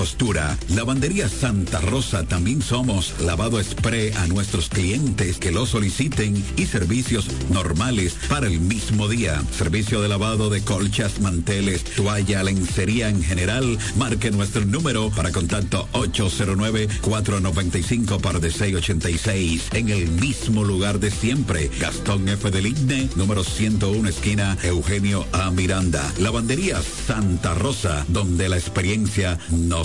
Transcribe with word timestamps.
costura. 0.00 0.56
Lavandería 0.70 1.28
Santa 1.28 1.78
Rosa 1.78 2.24
también 2.24 2.62
somos 2.62 3.20
lavado 3.20 3.62
spray 3.62 4.10
a 4.12 4.26
nuestros 4.28 4.70
clientes 4.70 5.36
que 5.36 5.52
lo 5.52 5.66
soliciten 5.66 6.42
y 6.56 6.64
servicios 6.64 7.26
normales 7.50 8.16
para 8.30 8.46
el 8.46 8.60
mismo 8.60 9.08
día. 9.08 9.42
Servicio 9.54 10.00
de 10.00 10.08
lavado 10.08 10.48
de 10.48 10.62
colchas, 10.62 11.20
manteles, 11.20 11.84
toalla, 11.84 12.42
lencería 12.42 13.10
en 13.10 13.22
general. 13.22 13.76
Marque 13.98 14.30
nuestro 14.30 14.64
número 14.64 15.10
para 15.10 15.32
contacto 15.32 15.86
809-495 15.92 18.22
par 18.22 18.40
de 18.40 18.50
686 18.50 19.68
en 19.74 19.90
el 19.90 20.08
mismo 20.12 20.64
lugar 20.64 20.98
de 20.98 21.10
siempre. 21.10 21.70
Gastón 21.78 22.26
F. 22.26 22.50
del 22.50 22.68
Igne, 22.68 23.10
número 23.16 23.44
101, 23.44 24.08
esquina 24.08 24.56
Eugenio 24.62 25.26
A. 25.32 25.50
Miranda. 25.50 26.10
Lavandería 26.18 26.80
Santa 26.80 27.52
Rosa, 27.52 28.06
donde 28.08 28.48
la 28.48 28.56
experiencia 28.56 29.38
no 29.50 29.84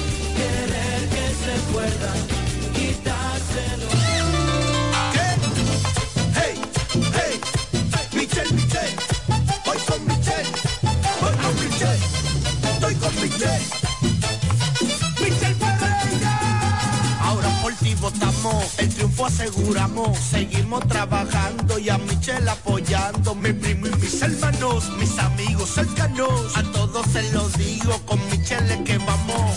Aseguramos, 19.31 20.17
seguimos 20.17 20.85
trabajando 20.87 21.79
y 21.79 21.89
a 21.89 21.97
Michelle 21.97 22.49
apoyando, 22.49 23.33
mi 23.35 23.53
primo 23.53 23.87
y 23.87 23.95
mis 23.95 24.21
hermanos, 24.21 24.91
mis 24.99 25.17
amigos 25.19 25.69
cercanos, 25.69 26.57
a 26.57 26.63
todos 26.71 27.05
se 27.07 27.31
los 27.31 27.53
digo, 27.57 27.97
con 28.05 28.19
Michelle 28.29 28.83
que 28.83 28.97
vamos, 28.97 29.55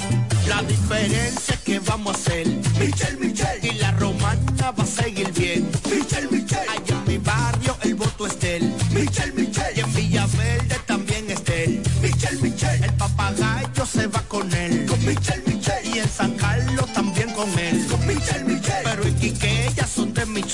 la 0.49 0.63
diferencia 0.63 1.57
que 1.65 1.81
vamos 1.81 2.15
a 2.15 2.19
hacer, 2.19 2.47
Michelle, 2.79 3.19
Michelle, 3.19 3.61
y 3.63 3.73
la 3.79 3.91
romana 3.93 4.71
va 4.71 4.85
a 4.85 4.87
seguir 4.87 5.33
bien, 5.33 5.69
Michelle, 5.91 6.29
Michelle, 6.31 6.69
allá 6.69 6.97
en 6.97 7.05
mi 7.09 7.19
barrio 7.19 7.77
el 7.83 7.95
voto 7.97 8.27
es 8.27 8.41
de 8.41 8.61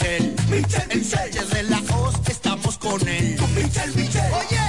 son 0.00 0.08
de 0.08 0.34
Michelle, 0.48 0.86
Michelle, 0.94 1.38
el 1.38 1.50
de 1.50 1.62
la 1.64 1.78
Hoz 1.94 2.14
estamos 2.28 2.78
con 2.78 3.06
él, 3.08 3.36
con 3.36 3.54
Michelle, 3.54 3.92
Michelle, 3.94 4.30
oye, 4.34 4.60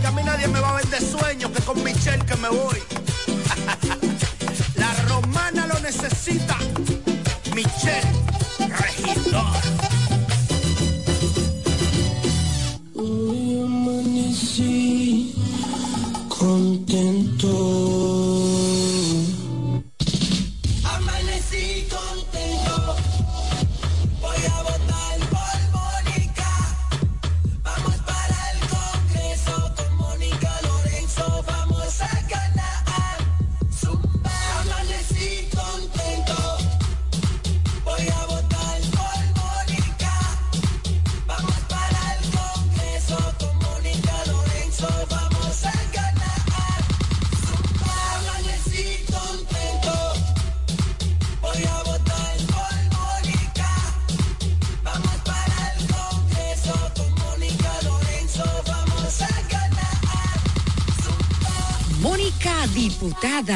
que 0.00 0.06
a 0.06 0.10
mí 0.10 0.22
nadie 0.24 0.48
me 0.48 0.60
va 0.60 0.70
a 0.70 0.80
vender 0.80 1.02
sueño 1.02 1.52
que 1.52 1.62
con 1.62 1.82
Michelle 1.82 2.24
que 2.24 2.36
me 2.36 2.48
voy. 2.48 2.78
La 4.76 4.92
romana 5.08 5.66
lo 5.66 5.78
necesita. 5.80 6.56
Michelle, 7.54 8.08
regidor. 8.58 9.69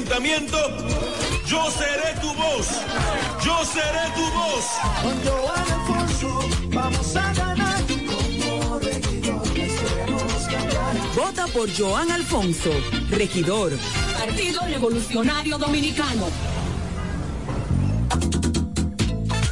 ayuntamiento, 0.00 0.56
yo 1.46 1.70
seré 1.70 2.18
tu 2.20 2.32
voz. 2.32 2.66
Yo 3.44 3.64
seré 3.64 4.10
tu 4.14 4.22
voz. 4.32 4.64
Con 5.02 5.22
Joan 5.24 5.72
Alfonso 5.72 6.48
vamos 6.68 7.16
a 7.16 7.32
ganar. 7.34 7.82
Como 7.86 8.78
regidor 8.78 9.42
nos 10.10 10.48
cambiará. 10.48 10.92
Vota 11.14 11.46
por 11.48 11.68
Joan 11.76 12.10
Alfonso, 12.10 12.70
regidor. 13.10 13.72
Partido 14.18 14.62
Revolucionario 14.66 15.58
Dominicano. 15.58 16.28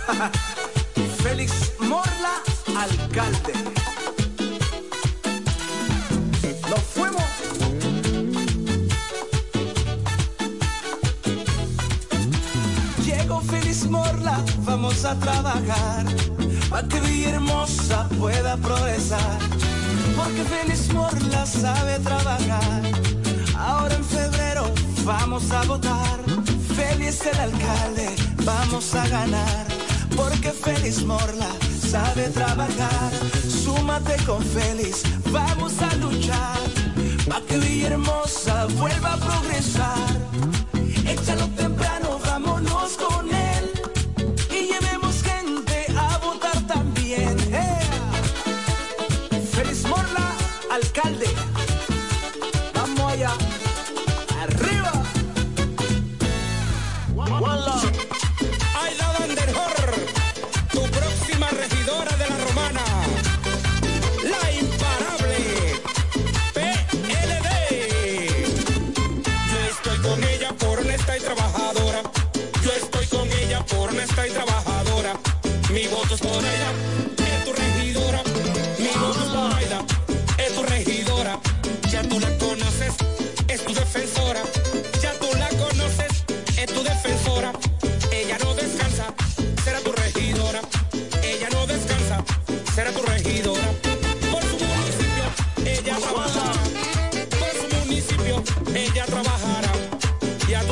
Félix 1.22 1.72
Morla, 1.78 2.42
alcalde. 2.74 3.77
A 15.04 15.14
trabajar 15.14 16.04
para 16.70 16.88
que 16.88 16.98
Villahermosa 17.00 18.08
pueda 18.18 18.56
progresar. 18.56 19.38
Porque 20.16 20.42
Feliz 20.44 20.92
Morla 20.92 21.46
sabe 21.46 21.98
trabajar. 22.00 22.82
Ahora 23.56 23.94
en 23.94 24.04
febrero 24.04 24.72
vamos 25.04 25.50
a 25.52 25.62
votar. 25.64 26.18
Feliz 26.74 27.20
el 27.26 27.38
alcalde, 27.38 28.16
vamos 28.44 28.94
a 28.94 29.06
ganar. 29.08 29.66
Porque 30.16 30.50
Feliz 30.50 31.04
Morla 31.04 31.50
sabe 31.68 32.28
trabajar. 32.30 33.12
Súmate 33.48 34.16
con 34.24 34.42
Feliz, 34.42 35.02
vamos 35.30 35.74
a 35.80 35.94
luchar. 35.96 36.58
para 37.28 37.44
que 37.46 37.58
Villahermosa 37.58 38.66
vuelva 38.78 39.12
a 39.12 39.16
progresar. 39.18 40.17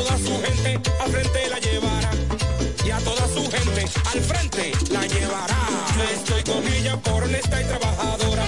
Toda 0.07 0.19
su 0.19 0.41
gente 0.41 0.81
al 1.01 1.11
frente 1.11 1.49
la 1.49 1.59
llevará. 1.59 2.11
Y 2.85 2.91
a 2.91 2.99
toda 2.99 3.27
su 3.27 3.51
gente 3.51 3.89
al 4.05 4.21
frente 4.21 4.73
la 4.91 5.07
llevará. 5.07 5.57
Yo 5.97 6.03
estoy 6.05 6.43
con 6.45 6.67
ella 6.73 6.97
por 6.97 7.25
honesta 7.25 7.61
y 7.61 7.65
trabajadora. 7.65 8.45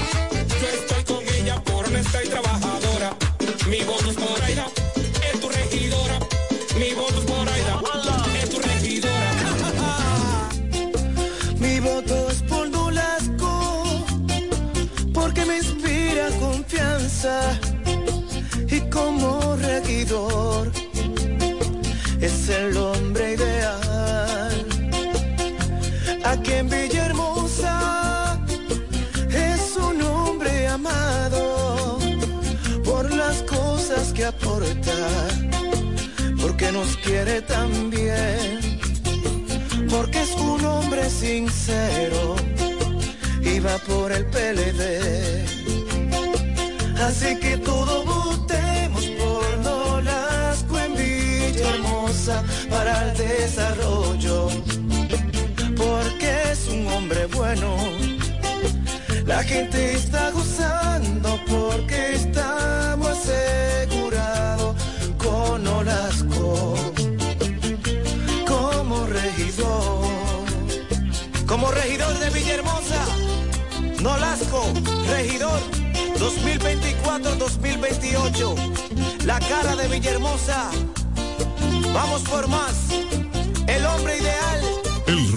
Yo 0.60 0.68
estoy 0.68 1.04
con 1.04 1.34
ella 1.34 1.60
por 1.64 1.86
honesta 1.86 2.22
y 2.24 2.28
trabajadora. 2.28 3.16
Mi 3.68 3.82
voto 3.82 4.10
es 4.10 4.16
por 4.16 4.47
el 22.48 22.76
hombre 22.76 23.34
ideal. 23.34 24.66
Aquí 26.24 26.52
en 26.52 26.68
Villahermosa 26.68 28.38
es 29.30 29.76
un 29.76 30.02
hombre 30.02 30.68
amado 30.68 31.98
por 32.84 33.10
las 33.12 33.42
cosas 33.42 34.12
que 34.12 34.24
aporta, 34.24 35.28
porque 36.40 36.72
nos 36.72 36.96
quiere 36.98 37.42
tan 37.42 37.90
bien 37.90 38.68
porque 39.90 40.22
es 40.22 40.34
un 40.34 40.64
hombre 40.64 41.08
sincero 41.08 42.36
y 43.40 43.58
va 43.60 43.78
por 43.78 44.12
el 44.12 44.26
PLD. 44.26 45.44
Así 47.00 47.36
que 47.36 47.56
todo 47.58 48.04
Villahermosa 51.68 52.42
para 52.70 53.10
el 53.10 53.16
desarrollo, 53.16 54.48
porque 55.76 56.42
es 56.52 56.68
un 56.68 56.86
hombre 56.88 57.26
bueno. 57.26 57.76
La 59.26 59.42
gente 59.42 59.94
está 59.94 60.30
gozando 60.30 61.38
porque 61.46 62.14
estamos 62.14 63.08
asegurados 63.08 64.76
con 65.18 65.64
Nolasco 65.64 66.74
como 68.46 69.06
regidor. 69.06 70.08
Como 71.46 71.70
regidor 71.70 72.18
de 72.18 72.30
Villahermosa, 72.30 73.04
Nolasco, 74.00 74.64
regidor 75.10 75.60
2024-2028. 76.18 78.54
La 79.24 79.38
cara 79.40 79.76
de 79.76 79.88
Villahermosa. 79.88 80.70
Vamos 81.92 82.22
por 82.22 82.48
más. 82.48 82.90
El 83.66 83.86
hombre 83.86 84.18
ideal. 84.18 84.77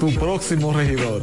tu 0.00 0.12
próximo 0.18 0.72
regidor. 0.72 1.22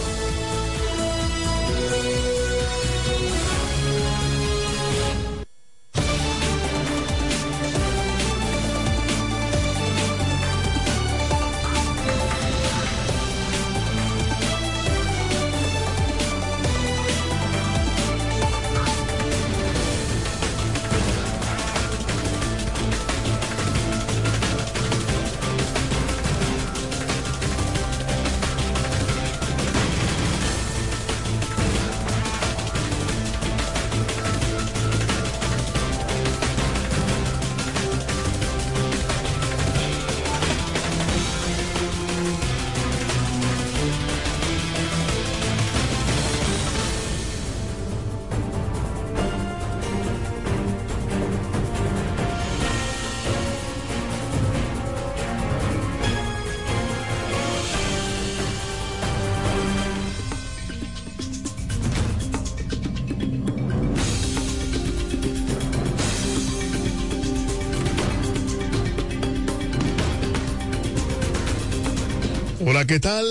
¿Qué 72.87 72.99
tal? 72.99 73.25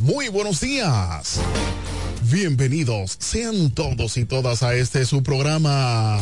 Muy 0.00 0.28
buenos 0.28 0.60
días. 0.60 1.40
Bienvenidos 2.22 3.16
sean 3.20 3.70
todos 3.70 4.16
y 4.16 4.24
todas 4.24 4.62
a 4.64 4.74
este 4.74 5.04
su 5.04 5.22
programa. 5.22 6.18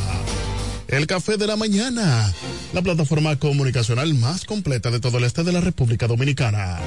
El 0.89 1.07
Café 1.07 1.39
de 1.39 1.47
la 1.47 1.57
Mañana, 1.57 2.31
la 2.75 2.83
plataforma 2.83 3.37
comunicacional 3.37 4.13
más 4.15 4.45
completa 4.45 4.91
de 4.91 5.01
todo 5.01 5.17
el 5.19 5.25
este 5.25 5.45
de 5.45 5.53
la 5.53 5.61
República 5.61 6.07
Dominicana. 6.07 6.79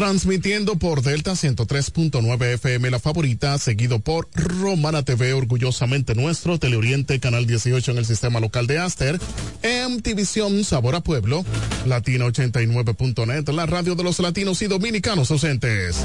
Transmitiendo 0.00 0.76
por 0.76 1.02
Delta 1.02 1.32
103.9 1.32 2.54
FM 2.54 2.90
La 2.90 2.98
Favorita, 2.98 3.58
seguido 3.58 3.98
por 3.98 4.30
Romana 4.34 5.02
TV, 5.02 5.34
orgullosamente 5.34 6.14
nuestro, 6.14 6.58
Teleoriente, 6.58 7.20
Canal 7.20 7.46
18 7.46 7.90
en 7.90 7.98
el 7.98 8.06
sistema 8.06 8.40
local 8.40 8.66
de 8.66 8.78
Aster, 8.78 9.20
MTVision, 9.62 10.64
Sabor 10.64 10.94
a 10.94 11.02
Pueblo, 11.02 11.44
Latina89.net, 11.86 13.46
la 13.50 13.66
radio 13.66 13.94
de 13.94 14.02
los 14.02 14.18
latinos 14.20 14.62
y 14.62 14.68
dominicanos 14.68 15.28
docentes. 15.28 15.96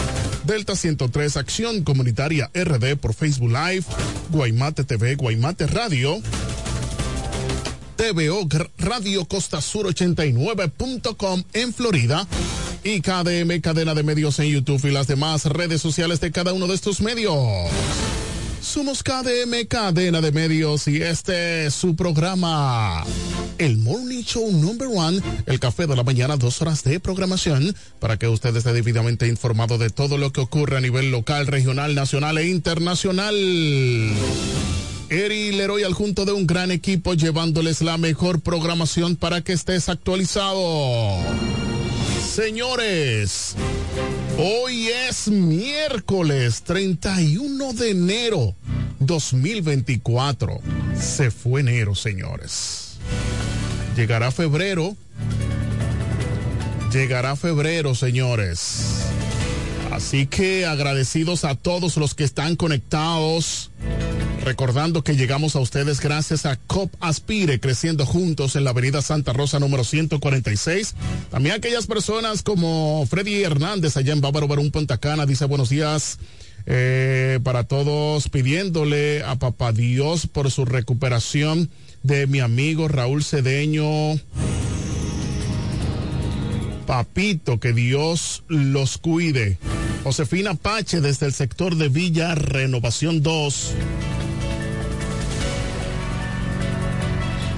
Delta 0.44 0.76
103, 0.76 1.38
Acción 1.38 1.86
Comunitaria 1.86 2.52
RD 2.54 2.98
por 2.98 3.14
Facebook 3.14 3.52
Live, 3.52 3.86
Guaymate 4.30 4.84
TV, 4.84 5.16
Guaymate 5.16 5.68
Radio, 5.68 6.22
TVO 7.96 8.46
Radio 8.78 9.24
Costa 9.24 9.62
Sur 9.62 9.86
89.com 9.86 11.44
en 11.54 11.74
Florida 11.74 12.28
y 12.86 13.02
KDM 13.02 13.62
Cadena 13.62 13.96
de 13.96 14.04
Medios 14.04 14.38
en 14.38 14.46
YouTube 14.46 14.86
y 14.86 14.92
las 14.92 15.08
demás 15.08 15.46
redes 15.46 15.82
sociales 15.82 16.20
de 16.22 16.32
cada 16.32 16.54
uno 16.54 16.68
de 16.68 16.76
estos 16.76 17.02
medios. 17.02 17.36
Somos 18.62 19.02
KDM 19.02 19.66
Cadena 19.68 20.22
de 20.22 20.32
Medios 20.32 20.88
y 20.88 21.02
este 21.02 21.66
es 21.66 21.74
su 21.74 21.96
programa. 21.96 23.04
El 23.58 23.78
Morning 23.78 24.22
Show 24.22 24.52
Number 24.52 24.88
One, 24.88 25.20
el 25.48 25.60
café 25.60 25.88
de 25.88 25.96
la 25.96 26.04
mañana, 26.04 26.38
dos 26.38 26.62
horas 26.62 26.84
de 26.84 27.00
programación 27.00 27.76
para 28.00 28.18
que 28.18 28.28
usted 28.28 28.56
esté 28.56 28.72
debidamente 28.72 29.28
informado 29.28 29.80
de 29.80 29.90
todo 29.90 30.20
lo 30.20 30.32
que 30.32 30.42
ocurre 30.42 30.78
a 30.78 30.82
nivel 30.82 31.10
local, 31.10 31.48
regional, 31.48 31.96
nacional 31.96 32.38
e 32.38 32.50
internacional. 32.50 33.36
Eri 35.10 35.54
Leroy 35.54 35.84
al 35.84 35.94
junto 35.94 36.26
de 36.26 36.34
un 36.34 36.46
gran 36.46 36.70
equipo 36.70 37.16
llevándoles 37.16 37.82
la 37.82 37.98
mejor 37.98 38.42
programación 38.42 39.16
para 39.16 39.42
que 39.42 39.54
estés 39.54 39.90
actualizado. 39.90 41.24
Señores, 42.36 43.56
hoy 44.38 44.90
es 44.90 45.30
miércoles 45.30 46.64
31 46.64 47.72
de 47.72 47.92
enero 47.92 48.56
2024. 49.00 50.60
Se 51.00 51.32
fue 51.32 51.62
enero, 51.62 51.96
señores. 51.96 52.98
Llegará 53.96 54.32
febrero. 54.32 54.98
Llegará 56.92 57.38
febrero, 57.38 57.96
señores. 57.96 59.06
Así 59.96 60.28
que 60.28 60.66
agradecidos 60.66 61.46
a 61.46 61.56
todos 61.56 61.96
los 61.96 62.16
que 62.16 62.26
están 62.26 62.58
conectados. 62.58 63.72
Recordando 64.44 65.06
que 65.06 65.16
llegamos 65.16 65.56
a 65.56 65.62
ustedes 65.62 66.02
gracias 66.02 66.46
a 66.46 66.58
COP 66.58 66.94
Aspire, 67.00 67.62
creciendo 67.62 68.06
juntos 68.06 68.58
en 68.58 68.66
la 68.66 68.72
avenida 68.72 69.02
Santa 69.02 69.32
Rosa 69.32 69.58
número 69.58 69.86
146. 69.86 70.96
También 71.32 71.56
aquellas 71.56 71.88
personas 71.88 72.44
como 72.44 73.08
Freddy 73.10 73.42
Hernández 73.44 73.96
allá 73.96 74.12
en 74.12 74.20
Bávaro 74.20 74.50
Barún 74.50 74.70
Punta 74.70 74.98
Cana, 74.98 75.26
dice 75.26 75.46
buenos 75.46 75.70
días. 75.70 76.20
Eh, 76.66 77.40
para 77.44 77.64
todos, 77.64 78.28
pidiéndole 78.28 79.24
a 79.24 79.38
Papá 79.38 79.72
Dios 79.72 80.28
por 80.28 80.52
su 80.52 80.66
recuperación 80.66 81.70
de 82.04 82.28
mi 82.28 82.42
amigo 82.42 82.90
Raúl 82.90 83.24
Cedeño. 83.24 84.20
Papito, 86.86 87.62
que 87.62 87.72
Dios 87.72 88.44
los 88.50 88.98
cuide. 88.98 89.58
Josefina 90.06 90.54
Pache 90.54 91.02
desde 91.02 91.26
el 91.26 91.34
sector 91.34 91.76
de 91.76 91.90
Villa 91.90 92.36
Renovación 92.36 93.24
2. 93.24 93.74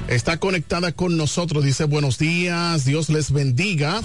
Está 0.08 0.38
conectada 0.38 0.94
con 0.94 1.18
nosotros, 1.18 1.66
dice 1.66 1.84
buenos 1.84 2.18
días, 2.18 2.86
Dios 2.86 3.10
les 3.10 3.32
bendiga. 3.32 4.02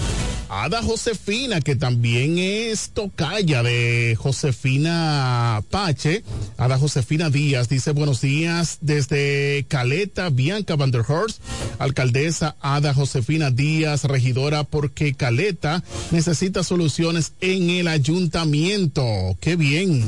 Ada 0.49 0.83
Josefina, 0.83 1.61
que 1.61 1.77
también 1.77 2.37
es 2.37 2.89
tocaya 2.89 3.63
de 3.63 4.17
Josefina 4.19 5.63
Pache. 5.69 6.23
Ada 6.57 6.77
Josefina 6.77 7.29
Díaz 7.29 7.69
dice 7.69 7.91
buenos 7.91 8.19
días 8.19 8.79
desde 8.81 9.65
Caleta, 9.69 10.29
Bianca 10.29 10.75
Vanderhorst, 10.75 11.41
alcaldesa 11.79 12.57
Ada 12.59 12.93
Josefina 12.93 13.49
Díaz, 13.49 14.03
regidora, 14.03 14.65
porque 14.65 15.13
Caleta 15.13 15.83
necesita 16.11 16.63
soluciones 16.63 17.31
en 17.39 17.69
el 17.69 17.87
ayuntamiento. 17.87 19.03
Qué 19.39 19.55
bien. 19.55 20.03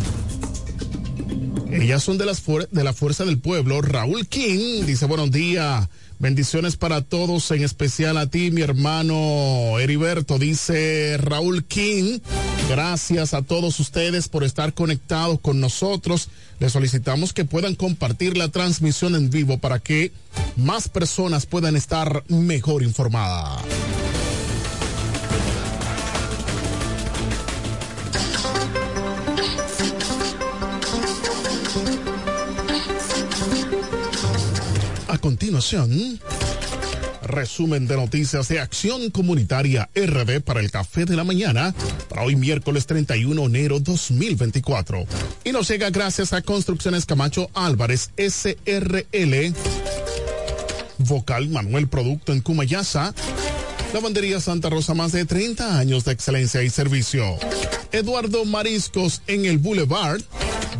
Ellas 1.71 2.03
son 2.03 2.17
de, 2.17 2.25
las 2.25 2.43
de 2.71 2.83
la 2.83 2.93
Fuerza 2.93 3.25
del 3.25 3.39
Pueblo. 3.39 3.81
Raúl 3.81 4.27
King 4.27 4.85
dice 4.85 5.05
buenos 5.05 5.31
días. 5.31 5.87
Bendiciones 6.17 6.77
para 6.77 7.01
todos, 7.01 7.51
en 7.51 7.61
especial 7.61 8.17
a 8.17 8.27
ti, 8.27 8.49
mi 8.49 8.61
hermano 8.61 9.77
Heriberto, 9.79 10.39
dice 10.39 11.17
Raúl 11.17 11.65
King. 11.65 12.19
Gracias 12.69 13.33
a 13.33 13.41
todos 13.41 13.79
ustedes 13.81 14.29
por 14.29 14.45
estar 14.45 14.73
conectados 14.73 15.39
con 15.41 15.59
nosotros. 15.59 16.29
Les 16.59 16.71
solicitamos 16.71 17.33
que 17.33 17.43
puedan 17.43 17.75
compartir 17.75 18.37
la 18.37 18.47
transmisión 18.47 19.13
en 19.15 19.29
vivo 19.29 19.57
para 19.57 19.79
que 19.79 20.13
más 20.55 20.87
personas 20.87 21.45
puedan 21.45 21.75
estar 21.75 22.23
mejor 22.29 22.81
informadas. 22.81 23.61
Continuación, 35.25 36.19
resumen 37.23 37.87
de 37.87 37.95
noticias 37.95 38.47
de 38.47 38.59
Acción 38.59 39.09
Comunitaria 39.09 39.89
RD 39.95 40.41
para 40.41 40.59
el 40.59 40.69
Café 40.69 41.05
de 41.05 41.15
la 41.15 41.23
Mañana 41.23 41.73
para 42.07 42.21
hoy 42.21 42.35
miércoles 42.35 42.85
31 42.85 43.41
de 43.41 43.47
enero 43.47 43.79
2024. 43.79 45.03
Y 45.43 45.51
nos 45.51 45.67
llega 45.67 45.89
gracias 45.89 46.31
a 46.31 46.43
Construcciones 46.43 47.07
Camacho 47.07 47.49
Álvarez 47.55 48.11
SRL, 48.17 49.55
Vocal 50.99 51.49
Manuel 51.49 51.87
Producto 51.87 52.31
en 52.31 52.41
Cumayasa, 52.41 53.11
Lavandería 53.95 54.39
Santa 54.39 54.69
Rosa, 54.69 54.93
más 54.93 55.11
de 55.11 55.25
30 55.25 55.79
años 55.79 56.05
de 56.05 56.11
excelencia 56.11 56.61
y 56.61 56.69
servicio. 56.69 57.39
Eduardo 57.91 58.45
Mariscos 58.45 59.23
en 59.25 59.45
el 59.45 59.57
Boulevard, 59.57 60.21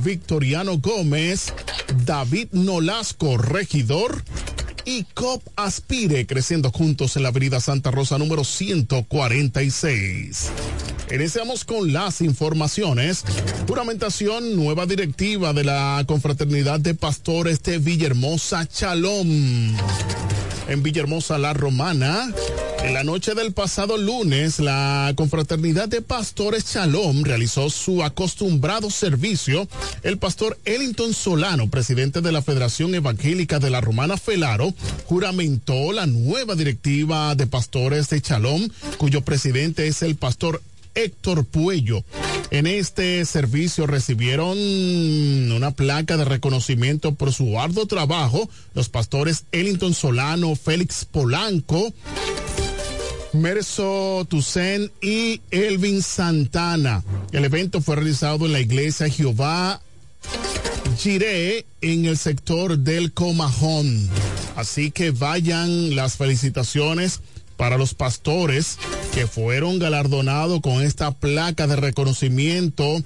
Victoriano 0.06 0.78
Gómez, 0.78 1.52
David 2.06 2.50
Nolasco, 2.52 3.38
regidor, 3.38 4.24
y 4.86 5.04
COP 5.16 5.42
Aspire, 5.56 6.28
creciendo 6.28 6.72
juntos 6.72 7.18
en 7.18 7.24
la 7.24 7.30
avenida 7.30 7.60
Santa 7.60 7.90
Rosa 7.90 8.20
número 8.20 8.44
146. 8.44 10.52
Iniciamos 11.12 11.66
con 11.66 11.92
las 11.92 12.22
informaciones. 12.22 13.24
Juramentación, 13.68 14.56
nueva 14.56 14.86
directiva 14.86 15.54
de 15.54 15.64
la 15.64 16.04
Confraternidad 16.08 16.80
de 16.80 16.94
Pastores 16.94 17.64
de 17.64 17.80
Villahermosa 17.80 18.68
Chalón. 18.68 19.76
En 20.68 20.84
Villahermosa 20.84 21.40
La 21.40 21.54
Romana, 21.54 22.32
en 22.86 22.94
la 22.94 23.04
noche 23.04 23.34
del 23.34 23.52
pasado 23.52 23.98
lunes, 23.98 24.60
la 24.60 25.12
Confraternidad 25.16 25.88
de 25.88 26.02
Pastores 26.02 26.66
Shalom 26.66 27.24
realizó 27.24 27.70
su 27.70 28.04
acostumbrado 28.04 28.92
servicio. 28.92 29.68
El 30.04 30.18
pastor 30.18 30.58
Ellington 30.66 31.14
Solano, 31.14 31.70
presidente 31.70 32.22
de 32.22 32.32
la 32.32 32.42
Federación 32.42 32.94
Evangélica 32.94 33.60
de 33.60 33.72
la 33.72 33.82
Romana 33.82 34.18
Felaro, 34.18 34.74
juramentó 35.06 35.92
la 35.94 36.06
nueva 36.06 36.56
directiva 36.56 37.34
de 37.36 37.48
pastores 37.48 38.10
de 38.10 38.20
Shalom, 38.20 38.70
cuyo 38.98 39.22
presidente 39.22 39.88
es 39.88 40.04
el 40.04 40.16
pastor 40.16 40.62
Héctor 40.94 41.46
Puello. 41.46 42.04
En 42.52 42.68
este 42.68 43.26
servicio 43.26 43.88
recibieron 43.88 44.58
una 44.58 45.72
placa 45.72 46.18
de 46.18 46.26
reconocimiento 46.26 47.14
por 47.14 47.34
su 47.34 47.60
arduo 47.60 47.86
trabajo 47.86 48.50
los 48.74 48.90
pastores 48.90 49.46
Ellington 49.52 49.94
Solano, 49.94 50.56
Félix 50.56 51.06
Polanco, 51.06 51.94
Merso 53.36 54.26
Tucen 54.30 54.92
y 55.02 55.42
Elvin 55.52 56.02
Santana. 56.02 57.04
El 57.32 57.46
evento 57.46 57.82
fue 57.82 57.98
realizado 57.98 58.46
en 58.46 58.54
la 58.54 58.60
iglesia 58.60 59.10
Jehová 59.10 59.82
Giré 60.98 61.66
en 61.82 62.06
el 62.06 62.18
sector 62.18 62.78
del 62.78 63.12
Comajón. 63.12 64.10
Así 64.56 64.92
que 64.92 65.12
vayan 65.12 65.96
las 65.96 66.16
felicitaciones 66.16 67.20
para 67.58 67.78
los 67.78 67.94
pastores 67.94 68.78
que 69.14 69.28
fueron 69.28 69.80
galardonados 69.80 70.62
con 70.62 70.82
esta 70.82 71.12
placa 71.12 71.68
de 71.68 71.76
reconocimiento 71.76 73.02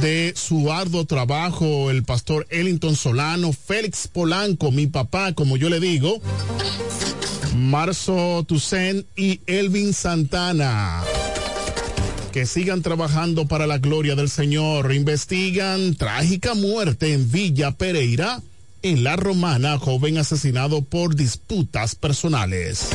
de 0.00 0.32
su 0.36 0.72
arduo 0.72 1.04
trabajo, 1.04 1.90
el 1.90 2.04
pastor 2.04 2.46
Ellington 2.50 2.96
Solano, 2.96 3.52
Félix 3.52 4.08
Polanco, 4.08 4.70
mi 4.70 4.86
papá, 4.86 5.32
como 5.32 5.56
yo 5.56 5.68
le 5.68 5.80
digo, 5.80 6.20
Marzo 7.54 8.44
Tucen 8.46 9.06
y 9.16 9.40
Elvin 9.46 9.94
Santana. 9.94 11.02
Que 12.32 12.46
sigan 12.46 12.82
trabajando 12.82 13.46
para 13.46 13.68
la 13.68 13.78
gloria 13.78 14.16
del 14.16 14.28
Señor. 14.28 14.92
Investigan 14.92 15.94
trágica 15.94 16.54
muerte 16.54 17.12
en 17.12 17.30
Villa 17.30 17.70
Pereira, 17.70 18.42
en 18.82 19.04
La 19.04 19.14
Romana, 19.14 19.78
joven 19.78 20.18
asesinado 20.18 20.82
por 20.82 21.14
disputas 21.14 21.94
personales. 21.94 22.88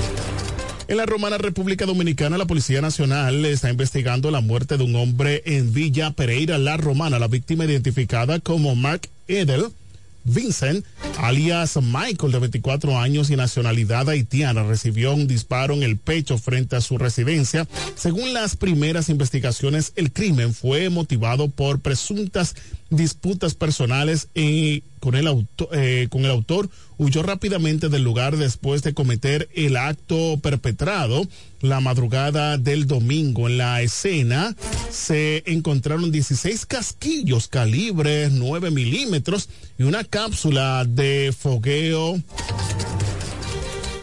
En 0.90 0.98
la 0.98 1.06
Romana 1.06 1.38
República 1.38 1.86
Dominicana, 1.86 2.38
la 2.38 2.48
Policía 2.48 2.82
Nacional 2.82 3.46
está 3.46 3.70
investigando 3.70 4.30
la 4.30 4.42
muerte 4.42 4.76
de 4.76 4.84
un 4.84 4.96
hombre 4.96 5.42
en 5.46 5.72
Villa 5.72 6.12
Pereira, 6.12 6.58
La 6.58 6.76
Romana. 6.76 7.18
La 7.18 7.28
víctima 7.28 7.64
identificada 7.64 8.40
como 8.40 8.76
Mark 8.76 9.08
Edel 9.28 9.68
Vincent, 10.34 10.86
alias 11.18 11.78
Michael, 11.82 12.32
de 12.32 12.40
24 12.40 12.98
años 13.00 13.30
y 13.30 13.36
nacionalidad 13.36 14.10
haitiana, 14.10 14.64
recibió 14.64 15.14
un 15.14 15.28
disparo 15.28 15.74
en 15.74 15.84
el 15.84 15.98
pecho 15.98 16.38
frente 16.38 16.76
a 16.76 16.82
su 16.82 16.98
residencia. 16.98 17.68
Según 17.96 18.34
las 18.34 18.56
primeras 18.56 19.10
investigaciones, 19.10 19.94
el 19.96 20.12
crimen 20.12 20.54
fue 20.54 20.90
motivado 20.90 21.50
por 21.50 21.80
presuntas 21.80 22.56
disputas 22.90 23.56
personales 23.56 24.30
y 24.34 24.84
con 25.00 25.16
el, 25.16 25.28
auto, 25.28 25.70
eh, 25.72 26.08
con 26.10 26.26
el 26.26 26.32
autor 26.32 26.70
huyó 26.98 27.24
rápidamente 27.24 27.90
del 27.90 28.04
lugar 28.04 28.38
después 28.38 28.84
de 28.84 28.94
cometer 28.94 29.50
el 29.56 29.78
acto 29.78 30.38
perpetrado 30.42 31.28
la 31.62 31.80
madrugada 31.80 32.58
del 32.58 32.88
domingo. 32.88 33.48
En 33.48 33.58
la 33.58 33.82
escena 33.82 34.56
se 34.92 35.44
encontraron 35.46 36.12
16 36.12 36.66
casquillos 36.66 37.48
calibre 37.48 38.30
9 38.32 38.72
milímetros 38.72 39.50
y 39.78 39.84
una 39.84 40.04
cápsula 40.04 40.86
de 40.88 41.34
fogueo 41.38 42.22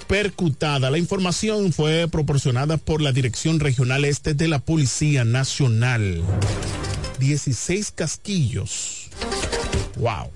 percutada. 0.06 0.90
La 0.90 0.98
información 0.98 1.72
fue 1.72 2.09
proporcionada 2.09 2.76
por 2.76 3.00
la 3.00 3.12
Dirección 3.12 3.61
Regional 3.61 4.04
Este 4.04 4.35
de 4.35 4.48
la 4.48 4.59
Policía 4.59 5.24
Nacional. 5.24 6.22
16 7.18 7.92
casquillos. 7.92 9.09
Wow. 9.96 10.30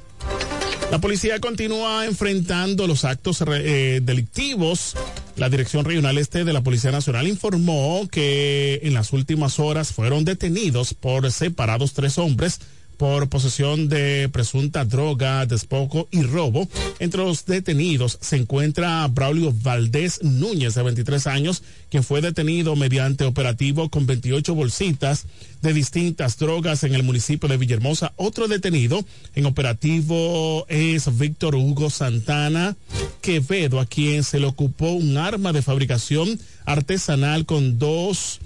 La 0.90 1.00
policía 1.00 1.38
continúa 1.38 2.04
enfrentando 2.04 2.88
los 2.88 3.04
actos 3.04 3.44
eh, 3.46 4.00
delictivos. 4.02 4.96
La 5.36 5.48
Dirección 5.48 5.84
Regional 5.84 6.18
Este 6.18 6.44
de 6.44 6.52
la 6.52 6.62
Policía 6.62 6.90
Nacional 6.90 7.28
informó 7.28 8.08
que 8.10 8.80
en 8.82 8.94
las 8.94 9.12
últimas 9.12 9.60
horas 9.60 9.92
fueron 9.92 10.24
detenidos 10.24 10.94
por 10.94 11.30
separados 11.30 11.92
tres 11.92 12.18
hombres 12.18 12.60
por 13.00 13.30
posesión 13.30 13.88
de 13.88 14.28
presunta 14.28 14.84
droga, 14.84 15.46
despojo 15.46 16.06
y 16.10 16.20
robo. 16.20 16.68
Entre 16.98 17.24
los 17.24 17.46
detenidos 17.46 18.18
se 18.20 18.36
encuentra 18.36 19.08
Braulio 19.08 19.54
Valdés 19.54 20.22
Núñez, 20.22 20.74
de 20.74 20.82
23 20.82 21.26
años, 21.26 21.62
quien 21.88 22.04
fue 22.04 22.20
detenido 22.20 22.76
mediante 22.76 23.24
operativo 23.24 23.88
con 23.88 24.04
28 24.04 24.54
bolsitas 24.54 25.24
de 25.62 25.72
distintas 25.72 26.36
drogas 26.36 26.84
en 26.84 26.94
el 26.94 27.02
municipio 27.02 27.48
de 27.48 27.56
Villahermosa. 27.56 28.12
Otro 28.16 28.48
detenido 28.48 29.02
en 29.34 29.46
operativo 29.46 30.66
es 30.68 31.18
Víctor 31.18 31.54
Hugo 31.54 31.88
Santana 31.88 32.76
Quevedo, 33.22 33.80
a 33.80 33.86
quien 33.86 34.24
se 34.24 34.40
le 34.40 34.46
ocupó 34.46 34.90
un 34.90 35.16
arma 35.16 35.54
de 35.54 35.62
fabricación 35.62 36.38
artesanal 36.66 37.46
con 37.46 37.78
dos 37.78 38.40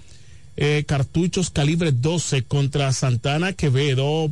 eh, 0.57 0.85
cartuchos 0.87 1.51
calibre 1.51 1.91
12 1.91 2.45
contra 2.45 2.93
Santana 2.93 3.53
Quevedo 3.53 4.31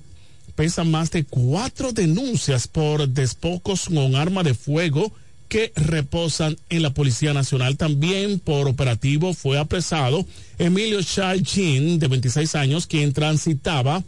pesan 0.55 0.91
más 0.91 1.11
de 1.11 1.25
cuatro 1.25 1.93
denuncias 1.93 2.69
por 2.69 3.09
despojos 3.09 3.87
con 3.87 4.17
arma 4.17 4.43
de 4.43 4.55
fuego 4.55 5.13
que 5.49 5.73
reposan 5.77 6.57
en 6.71 6.83
la 6.83 6.95
Policía 6.95 7.35
Nacional. 7.35 7.77
También 7.77 8.39
por 8.39 8.69
operativo 8.69 9.35
fue 9.35 9.59
apresado 9.59 10.25
Emilio 10.59 11.03
Chalchin, 11.03 11.99
de 11.99 12.09
26 12.09 12.55
años, 12.55 12.87
quien 12.87 13.13
transitaba 13.13 14.03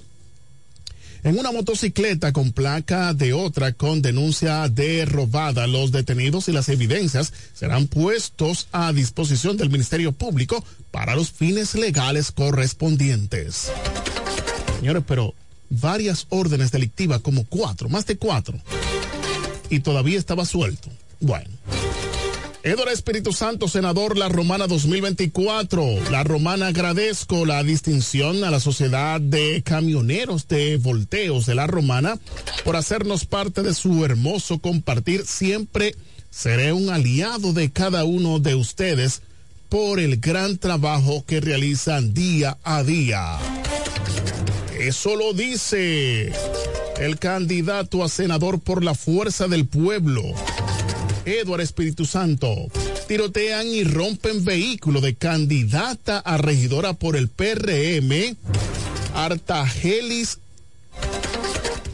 en 1.24 1.38
una 1.38 1.52
motocicleta 1.52 2.32
con 2.32 2.52
placa 2.52 3.14
de 3.14 3.32
otra 3.32 3.72
con 3.72 4.02
denuncia 4.02 4.68
de 4.68 5.04
robada. 5.06 5.66
Los 5.66 5.90
detenidos 5.90 6.48
y 6.48 6.52
las 6.52 6.68
evidencias 6.68 7.32
serán 7.54 7.88
puestos 7.88 8.68
a 8.72 8.92
disposición 8.92 9.56
del 9.56 9.70
Ministerio 9.70 10.12
Público 10.12 10.64
para 10.90 11.16
los 11.16 11.30
fines 11.30 11.74
legales 11.74 12.30
correspondientes. 12.30 13.70
Señores, 14.78 15.02
pero 15.06 15.34
varias 15.80 16.26
órdenes 16.30 16.70
delictivas, 16.70 17.20
como 17.20 17.44
cuatro, 17.44 17.88
más 17.88 18.06
de 18.06 18.16
cuatro, 18.16 18.58
y 19.70 19.80
todavía 19.80 20.18
estaba 20.18 20.44
suelto. 20.44 20.88
Bueno. 21.20 21.50
Eduardo 22.62 22.92
Espíritu 22.92 23.34
Santo, 23.34 23.68
senador 23.68 24.16
La 24.16 24.30
Romana 24.30 24.66
2024. 24.66 26.10
La 26.10 26.24
Romana 26.24 26.68
agradezco 26.68 27.44
la 27.44 27.62
distinción 27.62 28.42
a 28.42 28.50
la 28.50 28.58
Sociedad 28.58 29.20
de 29.20 29.62
Camioneros 29.62 30.48
de 30.48 30.78
Volteos 30.78 31.44
de 31.44 31.54
La 31.54 31.66
Romana 31.66 32.18
por 32.64 32.76
hacernos 32.76 33.26
parte 33.26 33.62
de 33.62 33.74
su 33.74 34.02
hermoso 34.02 34.60
compartir 34.60 35.26
siempre 35.26 35.94
seré 36.30 36.72
un 36.72 36.88
aliado 36.88 37.52
de 37.52 37.70
cada 37.70 38.04
uno 38.04 38.38
de 38.38 38.54
ustedes 38.54 39.20
por 39.68 40.00
el 40.00 40.16
gran 40.16 40.56
trabajo 40.56 41.22
que 41.26 41.40
realizan 41.40 42.14
día 42.14 42.56
a 42.64 42.82
día. 42.82 43.38
Eso 44.78 45.14
lo 45.16 45.32
dice 45.32 46.32
el 46.98 47.18
candidato 47.18 48.02
a 48.02 48.08
senador 48.08 48.60
por 48.60 48.82
la 48.84 48.94
fuerza 48.94 49.46
del 49.46 49.66
pueblo, 49.66 50.22
Eduardo 51.24 51.62
Espíritu 51.62 52.04
Santo. 52.04 52.54
Tirotean 53.06 53.66
y 53.68 53.84
rompen 53.84 54.44
vehículo 54.44 55.00
de 55.00 55.14
candidata 55.14 56.18
a 56.18 56.38
regidora 56.38 56.94
por 56.94 57.16
el 57.16 57.28
PRM, 57.28 58.36
Artagelis 59.14 60.38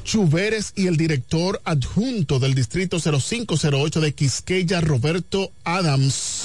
Chuveres 0.05 0.73
y 0.75 0.87
el 0.87 0.97
director 0.97 1.61
adjunto 1.65 2.39
del 2.39 2.55
distrito 2.55 2.99
0508 2.99 4.01
de 4.01 4.13
Quisqueya, 4.13 4.81
Roberto 4.81 5.53
Adams, 5.65 6.45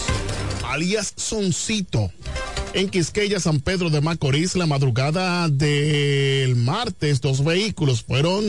alias 0.63 1.13
Soncito 1.15 2.11
en 2.75 2.89
Quisqueya, 2.89 3.39
San 3.39 3.61
Pedro 3.61 3.89
de 3.89 4.01
Macorís, 4.01 4.55
la 4.55 4.65
madrugada 4.65 5.47
del 5.47 6.57
martes, 6.57 7.21
dos 7.21 7.43
vehículos 7.43 8.03
fueron 8.03 8.43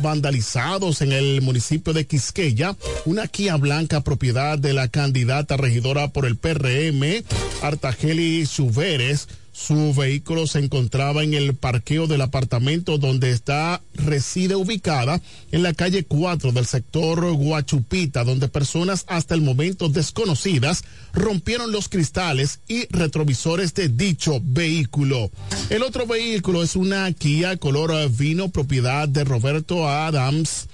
vandalizados 0.00 1.02
en 1.02 1.10
el 1.10 1.42
municipio 1.42 1.92
de 1.92 2.06
Quisqueya. 2.06 2.76
Una 3.04 3.26
Kia 3.26 3.56
Blanca, 3.56 4.02
propiedad 4.02 4.58
de 4.58 4.72
la 4.72 4.86
candidata 4.86 5.56
regidora 5.56 6.12
por 6.12 6.24
el 6.24 6.36
PRM, 6.36 7.24
Artageli 7.62 8.46
Suveres. 8.46 9.26
Su 9.52 9.92
vehículo 9.92 10.46
se 10.46 10.60
encontraba 10.60 11.22
en 11.22 11.34
el 11.34 11.54
parqueo 11.54 12.06
del 12.06 12.22
apartamento 12.22 12.96
donde 12.96 13.30
está 13.30 13.82
reside 13.94 14.56
ubicada 14.56 15.20
en 15.50 15.62
la 15.62 15.74
calle 15.74 16.04
4 16.04 16.52
del 16.52 16.66
sector 16.66 17.30
Guachupita, 17.32 18.24
donde 18.24 18.48
personas 18.48 19.04
hasta 19.08 19.34
el 19.34 19.42
momento 19.42 19.90
desconocidas 19.90 20.84
rompieron 21.12 21.70
los 21.70 21.90
cristales 21.90 22.60
y 22.66 22.86
retrovisores 22.88 23.74
de 23.74 23.90
dicho 23.90 24.40
vehículo. 24.42 25.30
El 25.68 25.82
otro 25.82 26.06
vehículo 26.06 26.62
es 26.62 26.74
una 26.74 27.12
Kia 27.12 27.58
color 27.58 27.92
vino 28.10 28.48
propiedad 28.48 29.06
de 29.06 29.24
Roberto 29.24 29.86
Adams 29.86 30.68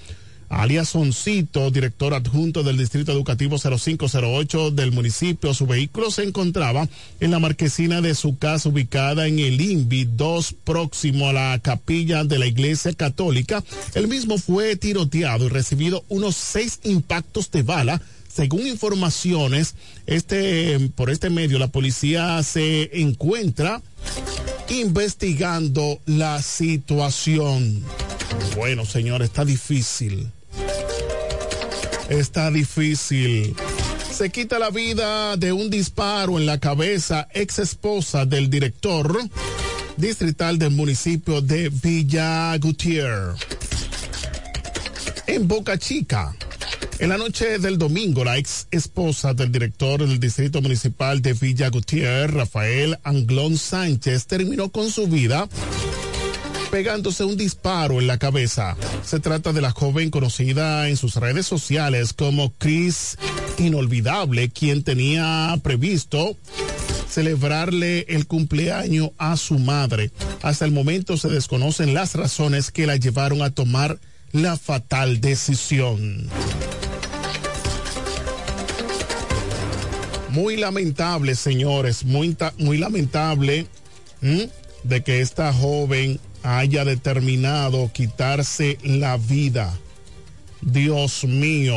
alias 0.48 0.90
Soncito, 0.90 1.70
director 1.70 2.14
adjunto 2.14 2.62
del 2.62 2.78
Distrito 2.78 3.12
Educativo 3.12 3.58
0508 3.58 4.70
del 4.70 4.92
municipio. 4.92 5.52
Su 5.54 5.66
vehículo 5.66 6.11
se 6.11 6.24
encontraba 6.24 6.88
en 7.20 7.30
la 7.30 7.38
marquesina 7.38 8.00
de 8.00 8.14
su 8.14 8.38
casa 8.38 8.68
ubicada 8.68 9.26
en 9.26 9.38
el 9.38 9.61
INVI 9.61 10.08
2 10.16 10.54
próximo 10.64 11.28
a 11.28 11.32
la 11.32 11.58
capilla 11.61 12.24
de 12.24 12.38
la 12.38 12.46
Iglesia 12.46 12.92
Católica. 12.92 13.62
El 13.94 14.08
mismo 14.08 14.38
fue 14.38 14.76
tiroteado 14.76 15.46
y 15.46 15.48
recibido 15.48 16.04
unos 16.08 16.37
seis 16.37 16.80
impactos 16.84 17.50
de 17.50 17.62
bala. 17.62 18.00
Según 18.32 18.66
informaciones, 18.66 19.74
este, 20.06 20.90
por 20.94 21.11
este 21.11 21.28
medio 21.28 21.58
la 21.58 21.68
policía 21.68 22.42
se 22.42 23.00
encuentra 23.00 23.82
investigando 24.68 25.98
la 26.06 26.40
situación. 26.42 27.82
Bueno, 28.54 28.84
señor, 28.84 29.22
está 29.22 29.44
difícil 29.44 30.30
está 32.08 32.50
difícil. 32.50 33.54
Se 34.10 34.30
quita 34.30 34.58
la 34.58 34.70
vida 34.70 35.36
de 35.36 35.52
un 35.52 35.70
disparo 35.70 36.38
en 36.38 36.46
la 36.46 36.58
cabeza 36.58 37.28
ex 37.32 37.58
esposa 37.58 38.24
del 38.24 38.50
director 38.50 39.18
distrital 39.96 40.58
del 40.58 40.70
municipio 40.70 41.40
de 41.40 41.68
Villa 41.68 42.56
Gutiérrez. 42.58 43.36
En 45.26 45.46
Boca 45.46 45.78
Chica. 45.78 46.34
En 47.00 47.10
la 47.10 47.18
noche 47.18 47.58
del 47.60 47.78
domingo, 47.78 48.24
la 48.24 48.38
ex 48.38 48.66
esposa 48.72 49.32
del 49.32 49.52
director 49.52 50.00
del 50.00 50.18
Distrito 50.18 50.60
Municipal 50.60 51.22
de 51.22 51.32
Villa 51.32 51.68
Gutiérrez, 51.68 52.34
Rafael 52.34 52.98
Anglón 53.04 53.56
Sánchez, 53.56 54.26
terminó 54.26 54.70
con 54.70 54.90
su 54.90 55.06
vida 55.06 55.48
pegándose 56.70 57.24
un 57.24 57.37
disparo 57.37 58.00
en 58.00 58.07
la 58.07 58.18
cabeza. 58.18 58.76
Se 59.04 59.20
trata 59.20 59.52
de 59.52 59.61
la 59.61 59.70
joven 59.70 60.11
conocida 60.11 60.88
en 60.88 60.96
sus 60.96 61.16
redes 61.16 61.46
sociales 61.46 62.12
como 62.12 62.52
Chris 62.59 63.16
Inolvidable, 63.59 64.50
quien 64.50 64.83
tenía 64.83 65.59
previsto 65.62 66.37
celebrarle 67.09 68.07
el 68.09 68.26
cumpleaños 68.26 69.11
a 69.18 69.37
su 69.37 69.59
madre. 69.59 70.11
Hasta 70.42 70.64
el 70.64 70.72
momento 70.72 71.16
se 71.16 71.28
desconocen 71.28 71.94
las 71.94 72.14
razones 72.14 72.70
que 72.70 72.87
la 72.87 72.96
llevaron 72.96 73.42
a 73.42 73.50
tomar 73.50 73.98
la 74.33 74.57
fatal 74.57 75.20
decisión. 75.20 76.28
Muy 80.31 80.57
lamentable, 80.57 81.35
señores, 81.35 82.04
muy, 82.04 82.37
muy 82.59 82.78
lamentable 82.78 83.66
de 84.85 85.02
que 85.02 85.20
esta 85.20 85.52
joven 85.52 86.20
haya 86.42 86.85
determinado 86.85 87.90
quitarse 87.92 88.79
la 88.83 89.16
vida. 89.16 89.77
Dios 90.61 91.24
mío. 91.24 91.77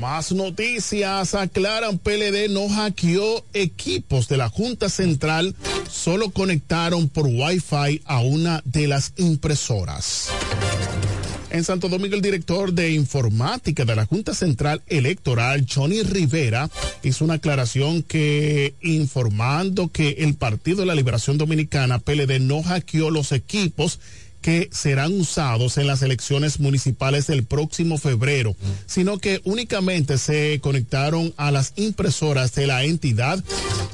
Más 0.00 0.32
noticias 0.32 1.34
aclaran 1.34 1.98
PLD 1.98 2.48
no 2.50 2.68
hackeó 2.68 3.44
equipos 3.52 4.26
de 4.26 4.36
la 4.36 4.48
Junta 4.48 4.88
Central, 4.88 5.54
solo 5.88 6.30
conectaron 6.30 7.08
por 7.08 7.26
Wi-Fi 7.26 8.02
a 8.04 8.20
una 8.20 8.62
de 8.64 8.88
las 8.88 9.12
impresoras. 9.16 10.28
En 11.52 11.64
Santo 11.64 11.90
Domingo, 11.90 12.16
el 12.16 12.22
director 12.22 12.72
de 12.72 12.92
informática 12.92 13.84
de 13.84 13.94
la 13.94 14.06
Junta 14.06 14.34
Central 14.34 14.80
Electoral, 14.86 15.66
Johnny 15.70 16.02
Rivera, 16.02 16.70
hizo 17.02 17.26
una 17.26 17.34
aclaración 17.34 18.02
que 18.02 18.74
informando 18.80 19.92
que 19.92 20.16
el 20.20 20.32
Partido 20.34 20.78
de 20.78 20.86
la 20.86 20.94
Liberación 20.94 21.36
Dominicana, 21.36 21.98
PLD, 21.98 22.40
no 22.40 22.62
hackeó 22.62 23.10
los 23.10 23.32
equipos 23.32 24.00
que 24.40 24.70
serán 24.72 25.12
usados 25.12 25.76
en 25.76 25.86
las 25.86 26.00
elecciones 26.00 26.58
municipales 26.58 27.26
del 27.26 27.44
próximo 27.44 27.98
febrero, 27.98 28.56
sino 28.86 29.18
que 29.18 29.42
únicamente 29.44 30.16
se 30.16 30.58
conectaron 30.62 31.34
a 31.36 31.50
las 31.50 31.74
impresoras 31.76 32.54
de 32.54 32.66
la 32.66 32.82
entidad. 32.84 33.44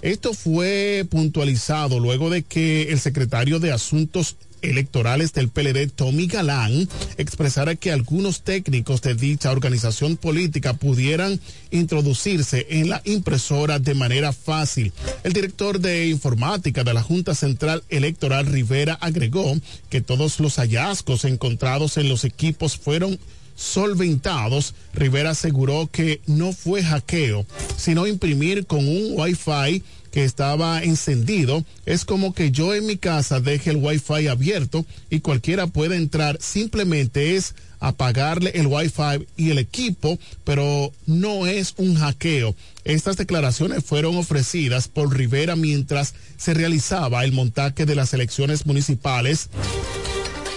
Esto 0.01 0.33
fue 0.33 1.05
puntualizado 1.11 1.99
luego 1.99 2.31
de 2.31 2.45
que 2.45 2.93
el 2.93 3.01
secretario 3.01 3.59
de 3.59 3.73
Asuntos 3.73 4.37
electorales 4.63 5.33
del 5.33 5.49
PLD, 5.49 5.91
Tommy 5.95 6.27
Galán, 6.27 6.89
expresara 7.17 7.75
que 7.75 7.93
algunos 7.93 8.43
técnicos 8.43 9.03
de 9.03 9.15
dicha 9.15 9.51
organización 9.51 10.17
política 10.17 10.75
pudieran 10.75 11.41
introducirse 11.71 12.67
en 12.71 12.89
la 12.89 13.03
impresora 13.05 13.79
de 13.79 13.95
manera 13.95 14.33
fácil. 14.33 14.93
El 15.25 15.33
director 15.33 15.81
de 15.81 16.09
informática 16.09 16.85
de 16.85 16.95
la 16.95 17.03
Junta 17.03 17.35
Central 17.35 17.83
Electoral, 17.89 18.47
Rivera, 18.47 18.95
agregó 18.95 19.55
que 19.91 20.01
todos 20.01 20.41
los 20.41 20.57
hallazgos 20.57 21.25
encontrados 21.25 21.97
en 21.97 22.09
los 22.09 22.25
equipos 22.25 22.77
fueron 22.77 23.19
solventados, 23.59 24.75
Rivera 24.95 25.31
aseguró 25.31 25.89
que 25.91 26.21
no 26.27 26.53
fue 26.53 26.83
hackeo, 26.83 27.45
sino 27.77 28.07
imprimir 28.07 28.67
con 28.67 28.87
un 28.87 29.19
Wi-Fi 29.19 29.83
que 30.11 30.25
estaba 30.25 30.83
encendido. 30.83 31.65
Es 31.87 32.05
como 32.05 32.35
que 32.35 32.51
yo 32.51 32.75
en 32.75 32.87
mi 32.87 32.97
casa 32.97 33.41
deje 33.41 33.71
el 33.71 33.77
wifi 33.77 34.29
abierto 34.29 34.85
y 35.11 35.21
cualquiera 35.21 35.67
puede 35.67 35.97
entrar. 35.97 36.39
Simplemente 36.41 37.37
es 37.37 37.55
apagarle 37.81 38.51
el 38.55 38.67
wifi 38.67 39.27
y 39.37 39.51
el 39.51 39.59
equipo, 39.59 40.19
pero 40.45 40.93
no 41.07 41.47
es 41.47 41.75
un 41.77 41.95
hackeo. 41.97 42.55
Estas 42.85 43.17
declaraciones 43.17 43.85
fueron 43.85 44.17
ofrecidas 44.17 44.89
por 44.89 45.17
Rivera 45.17 45.57
mientras 45.57 46.15
se 46.37 46.55
realizaba 46.55 47.25
el 47.25 47.33
montaje 47.33 47.87
de 47.87 47.95
las 47.95 48.15
elecciones 48.15 48.67
municipales 48.67 49.49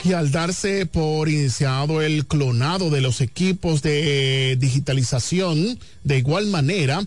y 0.03 0.13
al 0.13 0.31
darse 0.31 0.85
por 0.85 1.29
iniciado 1.29 2.01
el 2.01 2.25
clonado 2.25 2.89
de 2.89 3.01
los 3.01 3.21
equipos 3.21 3.81
de 3.81 4.57
digitalización, 4.59 5.77
de 6.03 6.17
igual 6.17 6.47
manera, 6.47 7.03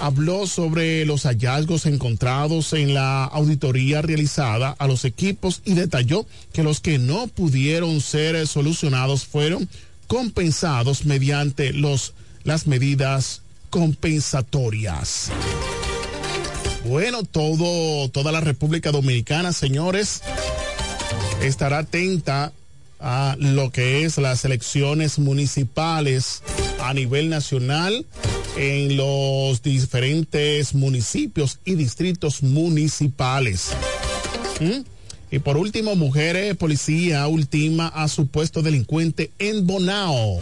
habló 0.00 0.46
sobre 0.46 1.04
los 1.04 1.24
hallazgos 1.24 1.86
encontrados 1.86 2.72
en 2.72 2.94
la 2.94 3.24
auditoría 3.24 4.02
realizada 4.02 4.74
a 4.78 4.86
los 4.86 5.04
equipos 5.04 5.62
y 5.64 5.74
detalló 5.74 6.26
que 6.52 6.62
los 6.62 6.80
que 6.80 6.98
no 6.98 7.26
pudieron 7.28 8.00
ser 8.00 8.46
solucionados 8.46 9.24
fueron 9.24 9.68
compensados 10.06 11.04
mediante 11.04 11.72
los, 11.72 12.14
las 12.44 12.66
medidas 12.66 13.42
compensatorias. 13.70 15.30
Bueno, 16.84 17.24
todo, 17.24 18.08
toda 18.10 18.30
la 18.30 18.40
República 18.40 18.92
Dominicana, 18.92 19.52
señores, 19.52 20.22
estará 21.42 21.78
atenta 21.78 22.52
a 23.00 23.36
lo 23.38 23.70
que 23.72 24.04
es 24.04 24.18
las 24.18 24.44
elecciones 24.44 25.18
municipales 25.18 26.42
a 26.80 26.94
nivel 26.94 27.28
nacional 27.28 28.06
en 28.56 28.96
los 28.96 29.62
diferentes 29.62 30.74
municipios 30.74 31.58
y 31.64 31.74
distritos 31.74 32.42
municipales. 32.42 33.70
¿Mm? 34.60 34.84
Y 35.30 35.38
por 35.40 35.56
último, 35.56 35.96
mujeres 35.96 36.56
policía 36.56 37.26
última 37.26 37.88
a 37.88 38.08
supuesto 38.08 38.62
delincuente 38.62 39.30
en 39.38 39.66
Bonao. 39.66 40.40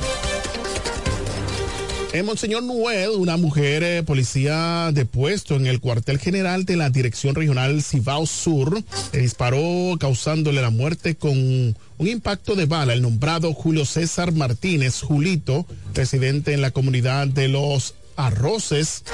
En 2.12 2.26
Monseñor 2.26 2.62
Noel, 2.62 3.10
una 3.16 3.36
mujer 3.36 3.82
eh, 3.82 4.04
policía 4.04 4.90
de 4.92 5.04
puesto 5.04 5.56
en 5.56 5.66
el 5.66 5.80
cuartel 5.80 6.20
general 6.20 6.64
de 6.64 6.76
la 6.76 6.88
Dirección 6.88 7.34
Regional 7.34 7.82
Cibao 7.82 8.24
Sur, 8.24 8.80
le 9.12 9.18
disparó 9.18 9.96
causándole 9.98 10.62
la 10.62 10.70
muerte 10.70 11.16
con 11.16 11.36
un 11.36 12.06
impacto 12.06 12.54
de 12.54 12.66
bala. 12.66 12.92
El 12.92 13.02
nombrado 13.02 13.52
Julio 13.52 13.84
César 13.84 14.30
Martínez, 14.30 15.00
Julito, 15.00 15.66
residente 15.92 16.52
en 16.52 16.60
la 16.60 16.70
comunidad 16.70 17.26
de 17.26 17.48
Los 17.48 17.96
Arroces 18.16 19.04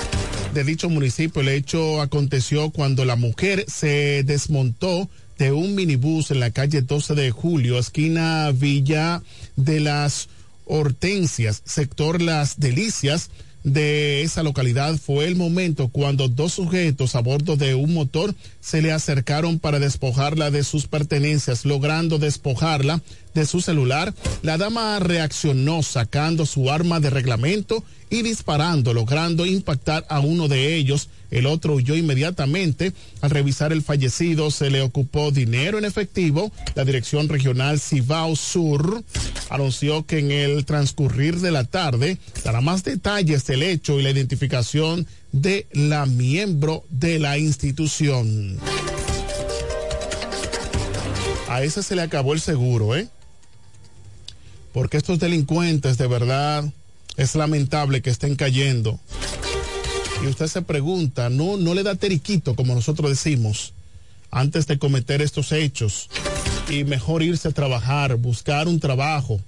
de 0.55 0.65
dicho 0.65 0.89
municipio. 0.89 1.43
El 1.43 1.49
hecho 1.49 2.01
aconteció 2.01 2.71
cuando 2.71 3.05
la 3.05 3.17
mujer 3.17 3.65
se 3.69 4.23
desmontó 4.25 5.09
de 5.39 5.53
un 5.53 5.75
minibús 5.75 6.31
en 6.31 6.41
la 6.41 6.51
calle 6.51 6.83
12 6.83 7.15
de 7.15 7.31
julio, 7.31 7.79
esquina 7.79 8.51
Villa 8.53 9.23
de 9.57 9.81
las 9.81 10.29
Hortensias, 10.67 11.63
sector 11.65 12.21
Las 12.21 12.61
Delicias 12.61 13.31
de 13.65 14.23
esa 14.23 14.43
localidad 14.43 14.97
fue 14.97 15.27
el 15.27 15.37
momento 15.37 15.89
cuando 15.89 16.29
dos 16.29 16.55
sujetos 16.55 17.15
a 17.15 17.21
bordo 17.21 17.57
de 17.57 17.75
un 17.75 17.93
motor 17.93 18.35
se 18.61 18.81
le 18.81 18.93
acercaron 18.93 19.59
para 19.59 19.79
despojarla 19.79 20.51
de 20.51 20.65
sus 20.65 20.87
pertenencias, 20.87 21.65
logrando 21.65 22.19
despojarla 22.19 23.03
de 23.35 23.47
su 23.47 23.61
celular. 23.61 24.15
La 24.43 24.59
dama 24.59 24.99
reaccionó 24.99 25.83
sacando 25.83 26.47
su 26.47 26.71
arma 26.71 27.01
de 27.01 27.11
reglamento 27.11 27.85
y 28.11 28.23
disparando, 28.23 28.93
logrando 28.93 29.47
impactar 29.47 30.05
a 30.09 30.21
uno 30.21 30.49
de 30.49 30.75
ellos. 30.75 31.09
El 31.31 31.47
otro 31.47 31.75
huyó 31.75 31.95
inmediatamente. 31.95 32.93
Al 33.21 33.31
revisar 33.31 33.73
el 33.73 33.83
fallecido, 33.83 34.51
se 34.51 34.69
le 34.69 34.83
ocupó 34.83 35.31
dinero 35.31 35.79
en 35.79 35.85
efectivo. 35.85 36.51
La 36.75 36.85
Dirección 36.85 37.29
Regional 37.29 37.79
Cibao 37.79 38.35
Sur 38.35 39.05
anunció 39.49 40.05
que 40.07 40.19
en 40.19 40.33
el 40.33 40.65
transcurrir 40.65 41.39
de 41.41 41.53
la 41.53 41.65
tarde 41.65 42.19
dará 42.45 42.61
más 42.61 42.83
detalles 42.83 43.47
del 43.47 43.63
hecho 43.63 43.99
y 43.99 44.03
la 44.03 44.11
identificación 44.11 45.07
de 45.33 45.67
la 45.73 46.07
miembro 46.07 46.85
de 46.91 47.21
la 47.21 47.39
institución. 47.39 48.59
A 51.49 51.63
ese 51.63 51.83
se 51.83 51.97
le 51.97 52.03
acabó 52.03 52.33
el 52.33 52.41
seguro, 52.41 52.97
¿eh? 52.97 53.09
Porque 54.73 54.97
estos 54.97 55.19
delincuentes 55.19 55.99
de 55.99 56.07
verdad 56.07 56.65
es 57.17 57.35
lamentable 57.35 58.03
que 58.03 58.11
estén 58.11 58.37
cayendo. 58.37 59.01
Y 60.23 60.27
usted 60.27 60.47
se 60.47 60.63
pregunta, 60.63 61.31
no, 61.31 61.57
no 61.57 61.75
le 61.75 61.83
da 61.83 61.95
teriquito, 61.95 62.55
como 62.55 62.75
nosotros 62.75 63.11
decimos, 63.11 63.73
antes 64.31 64.67
de 64.67 64.79
cometer 64.79 65.23
estos 65.23 65.53
hechos. 65.53 66.09
Y 66.69 66.85
mejor 66.85 67.23
irse 67.23 67.49
a 67.49 67.53
trabajar, 67.53 68.17
buscar 68.17 68.69
un 68.69 68.79
trabajo. 68.79 69.41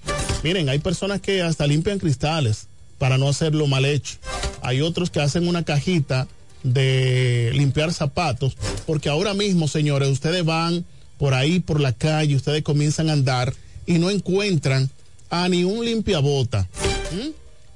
Miren, 0.43 0.69
hay 0.69 0.79
personas 0.79 1.21
que 1.21 1.43
hasta 1.43 1.67
limpian 1.67 1.99
cristales 1.99 2.67
para 2.99 3.19
no 3.19 3.29
hacerlo 3.29 3.67
mal 3.67 3.85
hecho. 3.85 4.17
Hay 4.63 4.81
otros 4.81 5.11
que 5.11 5.21
hacen 5.21 5.47
una 5.47 5.65
cajita 5.65 6.27
de 6.63 7.51
limpiar 7.55 7.93
zapatos, 7.93 8.57
porque 8.87 9.09
ahora 9.09 9.35
mismo, 9.35 9.69
señores, 9.69 10.09
ustedes 10.09 10.45
van 10.45 10.85
por 11.19 11.35
ahí, 11.35 11.61
por 11.61 11.81
la 11.81 11.93
calle, 11.93 12.37
ustedes 12.37 12.63
comienzan 12.63 13.11
a 13.11 13.13
andar 13.13 13.55
y 13.87 13.99
no 13.99 14.11
encuentran 14.11 14.91
a 15.33 15.49
ni 15.49 15.65
un 15.65 15.85
limpiabota. 15.85 16.69
¿Mm? 17.11 17.31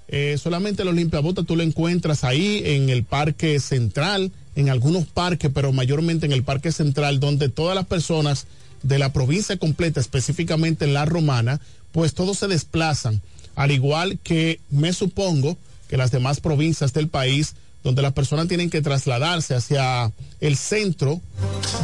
Eh, 0.08 0.38
solamente 0.40 0.84
los 0.84 0.94
limpiabotas 0.94 1.46
tú 1.46 1.56
lo 1.56 1.62
encuentras 1.62 2.22
ahí 2.22 2.62
en 2.64 2.90
el 2.90 3.02
parque 3.02 3.58
central, 3.58 4.30
en 4.54 4.68
algunos 4.68 5.06
parques, 5.06 5.50
pero 5.52 5.72
mayormente 5.72 6.26
en 6.26 6.32
el 6.32 6.44
parque 6.44 6.70
central, 6.70 7.18
donde 7.18 7.48
todas 7.48 7.74
las 7.74 7.86
personas 7.86 8.46
de 8.82 8.98
la 8.98 9.12
provincia 9.12 9.56
completa, 9.56 10.00
específicamente 10.00 10.84
en 10.84 10.92
la 10.94 11.06
romana, 11.06 11.60
pues 11.92 12.12
todos 12.12 12.38
se 12.38 12.46
desplazan, 12.46 13.22
al 13.56 13.72
igual 13.72 14.18
que 14.22 14.60
me 14.70 14.92
supongo 14.92 15.56
que 15.88 15.96
las 15.96 16.10
demás 16.10 16.40
provincias 16.40 16.92
del 16.92 17.08
país, 17.08 17.54
donde 17.82 18.02
las 18.02 18.12
personas 18.12 18.48
tienen 18.48 18.68
que 18.68 18.82
trasladarse 18.82 19.54
hacia 19.54 20.12
el 20.40 20.56
centro 20.56 21.22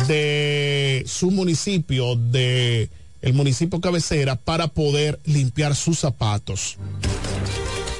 de 0.06 1.02
su 1.06 1.30
municipio, 1.30 2.14
de 2.14 2.90
el 3.22 3.32
municipio 3.32 3.80
cabecera, 3.80 4.36
para 4.36 4.68
poder 4.68 5.20
limpiar 5.24 5.74
sus 5.74 6.00
zapatos. 6.00 6.76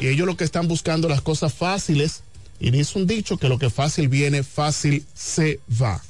Y 0.01 0.09
ellos 0.09 0.27
lo 0.27 0.37
que 0.37 0.45
están 0.45 0.69
buscando 0.69 1.09
las 1.09 1.23
cosas 1.23 1.55
fáciles. 1.55 2.25
Y 2.59 2.71
dice 2.71 2.99
un 2.99 3.07
dicho 3.07 3.39
que 3.39 3.49
lo 3.49 3.59
que 3.59 3.71
fácil 3.71 4.09
viene, 4.09 4.43
fácil 4.43 5.05
se 5.15 5.61
va. 5.81 6.03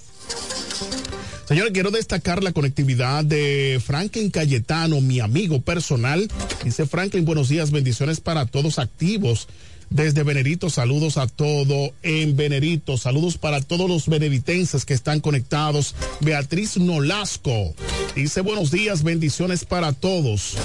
Señores, 1.47 1.73
quiero 1.73 1.91
destacar 1.91 2.43
la 2.43 2.53
conectividad 2.53 3.25
de 3.25 3.81
Franklin 3.85 4.31
Cayetano, 4.31 5.01
mi 5.01 5.21
amigo 5.21 5.61
personal. 5.61 6.31
Dice 6.65 6.87
Franklin, 6.87 7.25
buenos 7.25 7.49
días, 7.49 7.71
bendiciones 7.71 8.21
para 8.21 8.47
todos 8.47 8.79
activos. 8.79 9.49
Desde 9.93 10.23
Venerito, 10.23 10.71
saludos 10.71 11.19
a 11.19 11.27
todo 11.27 11.93
en 12.03 12.35
Venerito, 12.35 12.97
saludos 12.97 13.37
para 13.37 13.61
todos 13.61 13.91
los 13.91 14.09
beneditenses 14.09 14.87
que 14.87 14.95
están 14.95 15.21
conectados. 15.21 15.95
Beatriz 16.21 16.79
Nolasco 16.79 17.75
dice 18.17 18.41
buenos 18.41 18.71
días, 18.71 19.03
bendiciones 19.03 19.67
para 19.67 19.93
todos. 19.93 20.57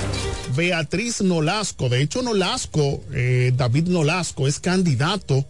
Beatriz 0.55 1.21
Nolasco, 1.21 1.89
de 1.89 2.03
hecho 2.03 2.21
Nolasco, 2.21 3.03
eh, 3.11 3.51
David 3.53 3.89
Nolasco 3.89 4.47
es 4.47 4.61
candidato 4.61 5.43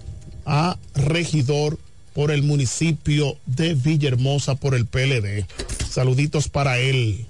a 0.44 0.80
regidor 0.96 1.78
por 2.16 2.32
el 2.32 2.42
municipio 2.42 3.38
de 3.46 3.76
Villahermosa 3.76 4.56
por 4.56 4.74
el 4.74 4.88
PLD. 4.88 5.46
Saluditos 5.88 6.50
para 6.50 6.80
él. 6.80 7.28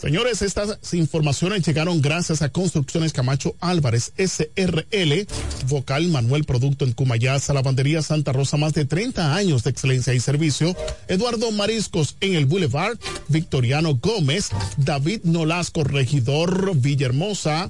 Señores, 0.00 0.42
estas 0.42 0.78
informaciones 0.94 1.66
llegaron 1.66 2.00
gracias 2.00 2.42
a 2.42 2.50
Construcciones 2.50 3.12
Camacho 3.12 3.56
Álvarez, 3.60 4.12
SRL, 4.16 5.26
Vocal 5.66 6.06
Manuel 6.08 6.44
Producto 6.44 6.84
en 6.84 6.92
Cumayasa, 6.92 7.52
Lavandería 7.52 8.00
Santa 8.02 8.32
Rosa, 8.32 8.56
más 8.56 8.74
de 8.74 8.84
30 8.84 9.34
años 9.34 9.64
de 9.64 9.70
excelencia 9.70 10.14
y 10.14 10.20
servicio. 10.20 10.76
Eduardo 11.08 11.50
Mariscos 11.50 12.16
en 12.20 12.36
el 12.36 12.46
Boulevard, 12.46 12.96
Victoriano 13.26 13.96
Gómez, 13.96 14.50
David 14.76 15.22
Nolasco, 15.24 15.82
Regidor 15.82 16.76
Villahermosa 16.76 17.68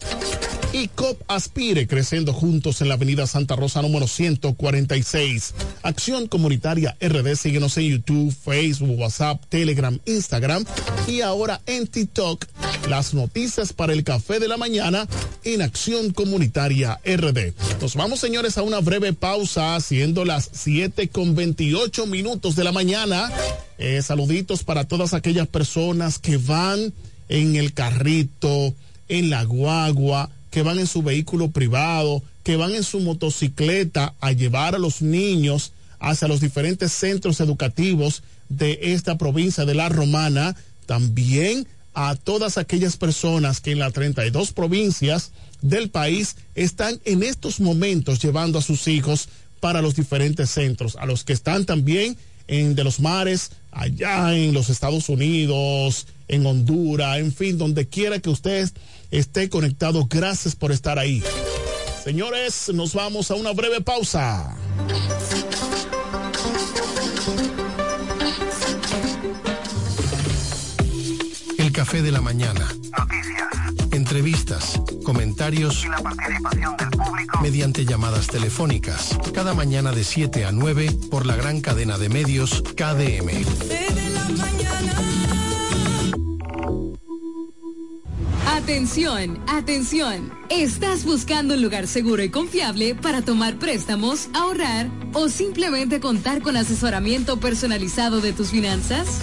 y 0.72 0.88
COP 0.88 1.20
Aspire, 1.28 1.87
creciendo 1.87 2.33
juntos 2.33 2.81
en 2.81 2.88
la 2.88 2.94
avenida 2.94 3.26
Santa 3.26 3.57
Rosa 3.57 3.81
número 3.83 4.07
146. 4.07 5.54
Acción 5.83 6.28
Comunitaria 6.28 6.96
RD, 7.00 7.37
síguenos 7.37 7.76
en 7.78 7.85
YouTube, 7.85 8.35
Facebook, 8.35 8.98
WhatsApp, 8.98 9.42
Telegram, 9.48 9.98
Instagram 10.04 10.64
y 11.07 11.22
ahora 11.22 11.61
en 11.66 11.87
TikTok. 11.87 12.44
Las 12.88 13.14
noticias 13.14 13.72
para 13.72 13.92
el 13.92 14.04
café 14.04 14.38
de 14.40 14.48
la 14.48 14.57
mañana 14.57 15.07
en 15.44 15.62
Acción 15.62 16.12
Comunitaria 16.12 17.00
RD. 17.04 17.52
Nos 17.81 17.94
vamos, 17.94 18.20
señores, 18.20 18.59
a 18.59 18.62
una 18.62 18.81
breve 18.81 19.12
pausa, 19.12 19.78
siendo 19.81 20.24
las 20.24 20.50
7 20.52 21.09
con 21.09 21.35
28 21.35 22.07
minutos 22.07 22.57
de 22.57 22.64
la 22.64 22.72
mañana. 22.72 23.31
Eh, 23.78 24.02
saluditos 24.02 24.64
para 24.64 24.85
todas 24.85 25.14
aquellas 25.14 25.48
personas 25.48 26.18
que 26.18 26.37
van 26.37 26.92
en 27.28 27.57
el 27.57 27.72
carrito, 27.72 28.74
en 29.09 29.31
la 29.31 29.44
guagua, 29.44 30.31
que 30.58 30.64
van 30.64 30.80
en 30.80 30.88
su 30.88 31.04
vehículo 31.04 31.52
privado, 31.52 32.20
que 32.42 32.56
van 32.56 32.74
en 32.74 32.82
su 32.82 32.98
motocicleta 32.98 34.14
a 34.18 34.32
llevar 34.32 34.74
a 34.74 34.78
los 34.78 35.02
niños 35.02 35.70
hacia 36.00 36.26
los 36.26 36.40
diferentes 36.40 36.90
centros 36.90 37.38
educativos 37.38 38.24
de 38.48 38.76
esta 38.82 39.16
provincia 39.16 39.64
de 39.64 39.76
la 39.76 39.88
Romana, 39.88 40.56
también 40.86 41.68
a 41.94 42.16
todas 42.16 42.58
aquellas 42.58 42.96
personas 42.96 43.60
que 43.60 43.70
en 43.70 43.78
las 43.78 43.92
32 43.92 44.50
provincias 44.50 45.30
del 45.62 45.90
país 45.90 46.34
están 46.56 46.98
en 47.04 47.22
estos 47.22 47.60
momentos 47.60 48.18
llevando 48.18 48.58
a 48.58 48.62
sus 48.62 48.88
hijos 48.88 49.28
para 49.60 49.80
los 49.80 49.94
diferentes 49.94 50.50
centros, 50.50 50.96
a 50.96 51.06
los 51.06 51.22
que 51.22 51.34
están 51.34 51.66
también 51.66 52.16
en 52.48 52.74
de 52.74 52.82
los 52.82 52.98
mares, 52.98 53.52
allá 53.78 54.34
en 54.34 54.52
los 54.52 54.68
Estados 54.68 55.08
Unidos, 55.08 56.08
en 56.26 56.44
Honduras, 56.44 57.18
en 57.18 57.32
fin, 57.32 57.56
donde 57.56 57.88
quiera 57.88 58.18
que 58.18 58.28
usted 58.28 58.68
esté 59.10 59.48
conectado. 59.48 60.06
Gracias 60.10 60.56
por 60.56 60.72
estar 60.72 60.98
ahí. 60.98 61.22
Señores, 62.04 62.70
nos 62.74 62.94
vamos 62.94 63.30
a 63.30 63.34
una 63.34 63.52
breve 63.52 63.80
pausa. 63.80 64.56
El 71.56 71.72
café 71.72 72.02
de 72.02 72.12
la 72.12 72.20
mañana. 72.20 72.68
Noticias. 72.98 73.38
Entrevistas, 73.92 74.80
comentarios 75.08 75.86
y 75.86 75.88
la 75.88 76.00
participación 76.00 76.76
del 76.76 76.90
público 76.90 77.40
mediante 77.40 77.86
llamadas 77.86 78.26
telefónicas. 78.26 79.16
Cada 79.32 79.54
mañana 79.54 79.90
de 79.90 80.04
7 80.04 80.44
a 80.44 80.52
9 80.52 80.98
por 81.10 81.24
la 81.24 81.34
gran 81.34 81.62
cadena 81.62 81.96
de 81.96 82.10
medios 82.10 82.62
KDM. 82.76 83.30
Atención, 88.46 89.42
atención. 89.46 90.30
¿Estás 90.50 91.06
buscando 91.06 91.54
un 91.54 91.62
lugar 91.62 91.86
seguro 91.86 92.22
y 92.22 92.28
confiable 92.28 92.94
para 92.94 93.22
tomar 93.22 93.58
préstamos, 93.58 94.28
ahorrar 94.34 94.90
o 95.14 95.30
simplemente 95.30 96.00
contar 96.00 96.42
con 96.42 96.54
asesoramiento 96.58 97.40
personalizado 97.40 98.20
de 98.20 98.34
tus 98.34 98.50
finanzas? 98.50 99.22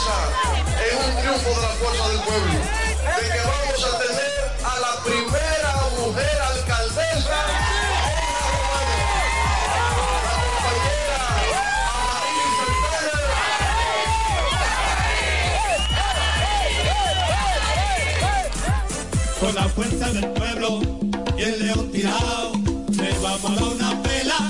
esperanza 0.00 0.30
en 0.80 0.96
un 0.96 1.20
triunfo 1.20 1.60
de 1.60 1.66
la 1.66 1.74
fuerza 1.74 2.08
del 2.08 2.20
pueblo, 2.20 2.52
de 2.52 3.28
que 3.28 3.40
vamos 3.44 3.84
a 3.84 3.98
tener 3.98 4.32
a 4.64 4.80
la 4.80 5.04
primera 5.04 5.72
mujer 5.98 6.40
alcaldesa 6.40 7.40
Con 19.40 19.54
la 19.54 19.68
fuerza 19.70 20.12
del 20.12 20.28
pueblo 20.32 20.80
y 21.38 21.42
el 21.42 21.66
león 21.66 21.90
tirado, 21.90 22.52
le 22.90 23.18
vamos 23.20 23.50
a 23.50 23.54
dar 23.54 23.64
una 23.64 24.02
pela. 24.02 24.49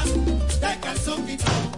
de 0.61 0.79
calzón 0.79 1.25
quitado. 1.25 1.71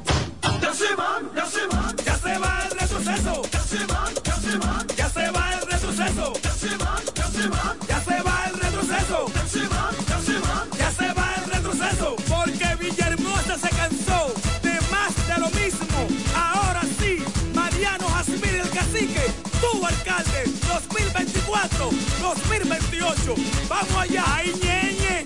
Ya 0.61 0.73
se 0.73 0.95
van, 0.95 1.29
ya 1.35 1.45
se 1.45 1.65
van, 1.67 1.95
ya 2.05 2.15
se 2.17 2.37
va 2.37 2.59
el 2.65 2.79
retroceso. 2.79 3.41
Ya 3.51 3.59
se 3.61 3.85
van, 3.85 4.13
ya 4.23 4.35
se 4.35 4.57
van, 4.57 4.87
ya 4.97 5.09
se 5.09 5.31
va 5.31 5.53
el 5.53 5.61
retroceso. 5.71 6.33
Ya 6.43 6.51
se 6.51 6.77
van, 6.77 7.03
ya 7.15 7.27
se 7.27 7.47
van, 7.47 7.77
ya 7.87 7.99
se 8.03 8.21
va 8.21 8.35
el 8.47 8.53
retroceso. 8.59 9.31
Ya 9.33 9.47
se 9.47 9.67
van, 9.67 9.95
ya 10.09 10.19
se 10.19 10.37
van, 10.39 10.65
ya 10.77 10.91
se 10.91 11.13
va 11.13 11.27
el 11.37 11.51
retroceso. 11.51 12.15
Porque 12.27 12.75
Villahermosa 12.79 13.57
se 13.57 13.69
cansó 13.69 14.33
de 14.61 14.75
más 14.91 15.11
de 15.27 15.37
lo 15.43 15.49
mismo. 15.51 15.99
Ahora 16.35 16.81
sí, 16.99 17.23
Mariano 17.53 18.07
Jasmine 18.09 18.59
el 18.61 18.69
cacique, 18.69 19.25
tu 19.61 19.85
alcalde, 19.85 20.43
2024, 20.67 21.89
2028. 22.21 23.35
Vamos 23.69 23.97
allá, 23.97 24.23
ahí 24.35 24.53
ñeñe, 24.61 25.25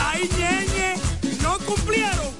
ahí 0.00 0.28
ñeñe, 0.38 0.94
no 1.42 1.58
cumplieron, 1.60 2.30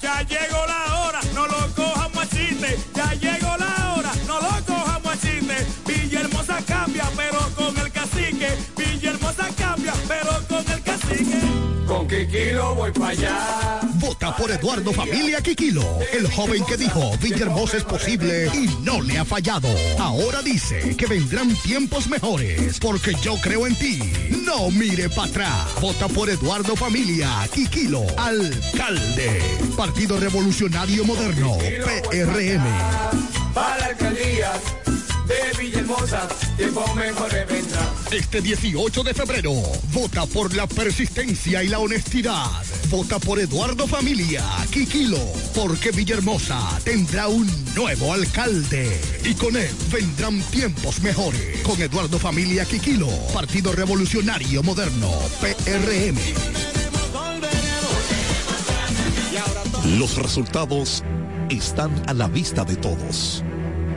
Ya 0.00 0.22
llegó 0.22 0.66
la 0.66 1.00
hora, 1.00 1.20
no 1.34 1.46
lo 1.46 1.74
cojamos 1.74 2.18
a 2.18 2.28
chiste. 2.28 2.78
Ya 2.94 3.14
llegó 3.14 3.56
la 3.56 3.94
hora, 3.94 4.12
no 4.26 4.40
lo 4.40 4.64
cojamos 4.66 5.12
a 5.12 5.18
chiste. 5.18 5.66
Villahermosa 5.86 6.58
cambia, 6.66 7.04
pero 7.16 7.38
con 7.56 7.76
el 7.78 7.90
cacique. 7.90 8.48
Villahermosa 8.76 9.48
cambia, 9.56 9.92
pero 10.06 10.30
con 10.48 10.72
el 10.72 10.82
cacique. 10.82 11.40
Con 11.86 12.06
Kikilo 12.06 12.74
voy 12.74 12.92
para 12.92 13.10
allá. 13.10 13.93
Vota 14.04 14.36
por 14.36 14.50
Eduardo 14.50 14.92
Familia 14.92 15.40
Quiquilo, 15.40 15.82
el 16.12 16.30
joven 16.30 16.62
que 16.66 16.76
dijo 16.76 17.16
Villahermosa 17.22 17.78
es 17.78 17.84
posible 17.84 18.50
y 18.52 18.68
no 18.82 19.00
le 19.00 19.18
ha 19.18 19.24
fallado. 19.24 19.66
Ahora 19.98 20.42
dice 20.42 20.94
que 20.94 21.06
vendrán 21.06 21.56
tiempos 21.62 22.06
mejores 22.08 22.78
porque 22.80 23.14
yo 23.22 23.36
creo 23.40 23.66
en 23.66 23.74
ti. 23.76 23.98
No 24.44 24.70
mire 24.70 25.08
para 25.08 25.28
atrás. 25.28 25.80
Vota 25.80 26.06
por 26.08 26.28
Eduardo 26.28 26.76
Familia 26.76 27.48
Quiquilo, 27.50 28.04
alcalde. 28.18 29.40
Partido 29.74 30.20
Revolucionario 30.20 31.02
Moderno, 31.06 31.56
PRM. 31.56 32.64
Para 33.54 33.78
la 33.78 33.86
alcaldía 33.86 34.52
de 35.34 35.58
Villahermosa, 35.58 36.28
tiempo 36.56 36.94
mejor 36.94 37.30
vendrá. 37.48 37.92
Este 38.10 38.40
18 38.40 39.02
de 39.02 39.14
febrero, 39.14 39.52
vota 39.92 40.26
por 40.26 40.54
la 40.54 40.66
persistencia 40.66 41.62
y 41.62 41.68
la 41.68 41.78
honestidad. 41.78 42.50
Vota 42.90 43.18
por 43.18 43.40
Eduardo 43.40 43.86
Familia, 43.86 44.44
Quiquilo, 44.70 45.18
porque 45.54 45.90
Villahermosa 45.90 46.80
tendrá 46.84 47.28
un 47.28 47.48
nuevo 47.74 48.12
alcalde. 48.12 49.00
Y 49.24 49.34
con 49.34 49.56
él 49.56 49.70
vendrán 49.90 50.40
tiempos 50.50 51.00
mejores. 51.00 51.60
Con 51.62 51.80
Eduardo 51.80 52.18
Familia, 52.18 52.64
Quiquilo, 52.64 53.08
Partido 53.32 53.72
Revolucionario 53.72 54.62
Moderno, 54.62 55.10
PRM. 55.40 56.16
Los 59.98 60.16
resultados 60.16 61.02
están 61.50 61.90
a 62.06 62.14
la 62.14 62.28
vista 62.28 62.64
de 62.64 62.76
todos. 62.76 63.42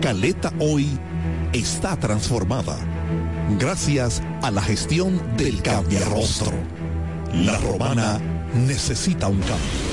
Caleta 0.02 0.54
hoy 0.60 0.88
está 1.60 1.98
transformada 1.98 2.78
gracias 3.60 4.22
a 4.42 4.52
la 4.52 4.62
gestión 4.62 5.22
del 5.38 5.62
Cambiarrostro. 5.62 6.54
La 7.34 7.58
romana 7.58 8.20
necesita 8.54 9.28
un 9.28 9.40
cambio. 9.40 9.87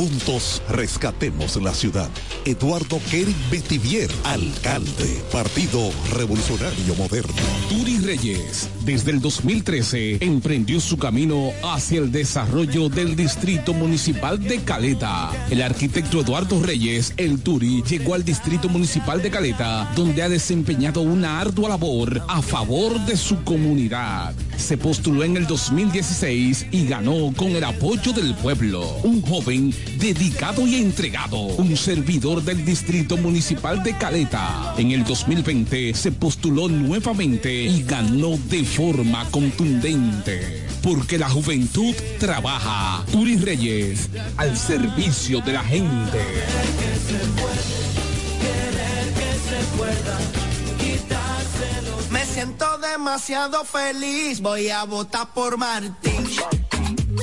Juntos 0.00 0.62
rescatemos 0.70 1.56
la 1.56 1.74
ciudad. 1.74 2.08
Eduardo 2.46 2.98
Kerry 3.10 3.36
Betivier, 3.50 4.10
alcalde, 4.24 5.22
Partido 5.30 5.90
Revolucionario 6.14 6.94
Moderno. 6.94 7.34
Turi 7.68 7.98
Reyes, 7.98 8.70
desde 8.86 9.10
el 9.10 9.20
2013, 9.20 10.24
emprendió 10.24 10.80
su 10.80 10.96
camino 10.96 11.50
hacia 11.62 11.98
el 11.98 12.10
desarrollo 12.10 12.88
del 12.88 13.14
Distrito 13.14 13.74
Municipal 13.74 14.42
de 14.42 14.62
Caleta. 14.62 15.32
El 15.50 15.60
arquitecto 15.60 16.22
Eduardo 16.22 16.62
Reyes, 16.62 17.12
el 17.18 17.42
Turi, 17.42 17.82
llegó 17.82 18.14
al 18.14 18.24
Distrito 18.24 18.70
Municipal 18.70 19.20
de 19.20 19.30
Caleta, 19.30 19.92
donde 19.94 20.22
ha 20.22 20.30
desempeñado 20.30 21.02
una 21.02 21.42
ardua 21.42 21.68
labor 21.68 22.22
a 22.26 22.40
favor 22.40 22.98
de 23.04 23.18
su 23.18 23.44
comunidad. 23.44 24.32
Se 24.56 24.78
postuló 24.78 25.24
en 25.24 25.36
el 25.36 25.46
2016 25.46 26.68
y 26.70 26.86
ganó 26.86 27.32
con 27.36 27.48
el 27.48 27.64
apoyo 27.64 28.12
del 28.12 28.34
pueblo. 28.34 28.82
Un 29.02 29.22
joven 29.22 29.74
dedicado 29.98 30.66
y 30.66 30.76
entregado, 30.76 31.38
un 31.38 31.76
servidor 31.76 32.42
del 32.42 32.64
Distrito 32.64 33.16
Municipal 33.16 33.82
de 33.82 33.96
Caleta. 33.96 34.74
En 34.76 34.92
el 34.92 35.04
2020 35.04 35.94
se 35.94 36.12
postuló 36.12 36.68
nuevamente 36.68 37.52
y 37.52 37.82
ganó 37.82 38.38
de 38.48 38.64
forma 38.64 39.28
contundente. 39.30 40.66
Porque 40.82 41.18
la 41.18 41.28
juventud 41.28 41.94
trabaja. 42.18 43.04
Turi 43.12 43.36
Reyes, 43.36 44.08
al 44.36 44.56
servicio 44.56 45.40
de 45.40 45.52
la 45.52 45.62
gente. 45.62 46.18
Me 52.10 52.24
siento 52.24 52.78
demasiado 52.78 53.64
feliz, 53.64 54.40
voy 54.40 54.68
a 54.70 54.84
votar 54.84 55.32
por 55.32 55.56
Martín. 55.58 56.26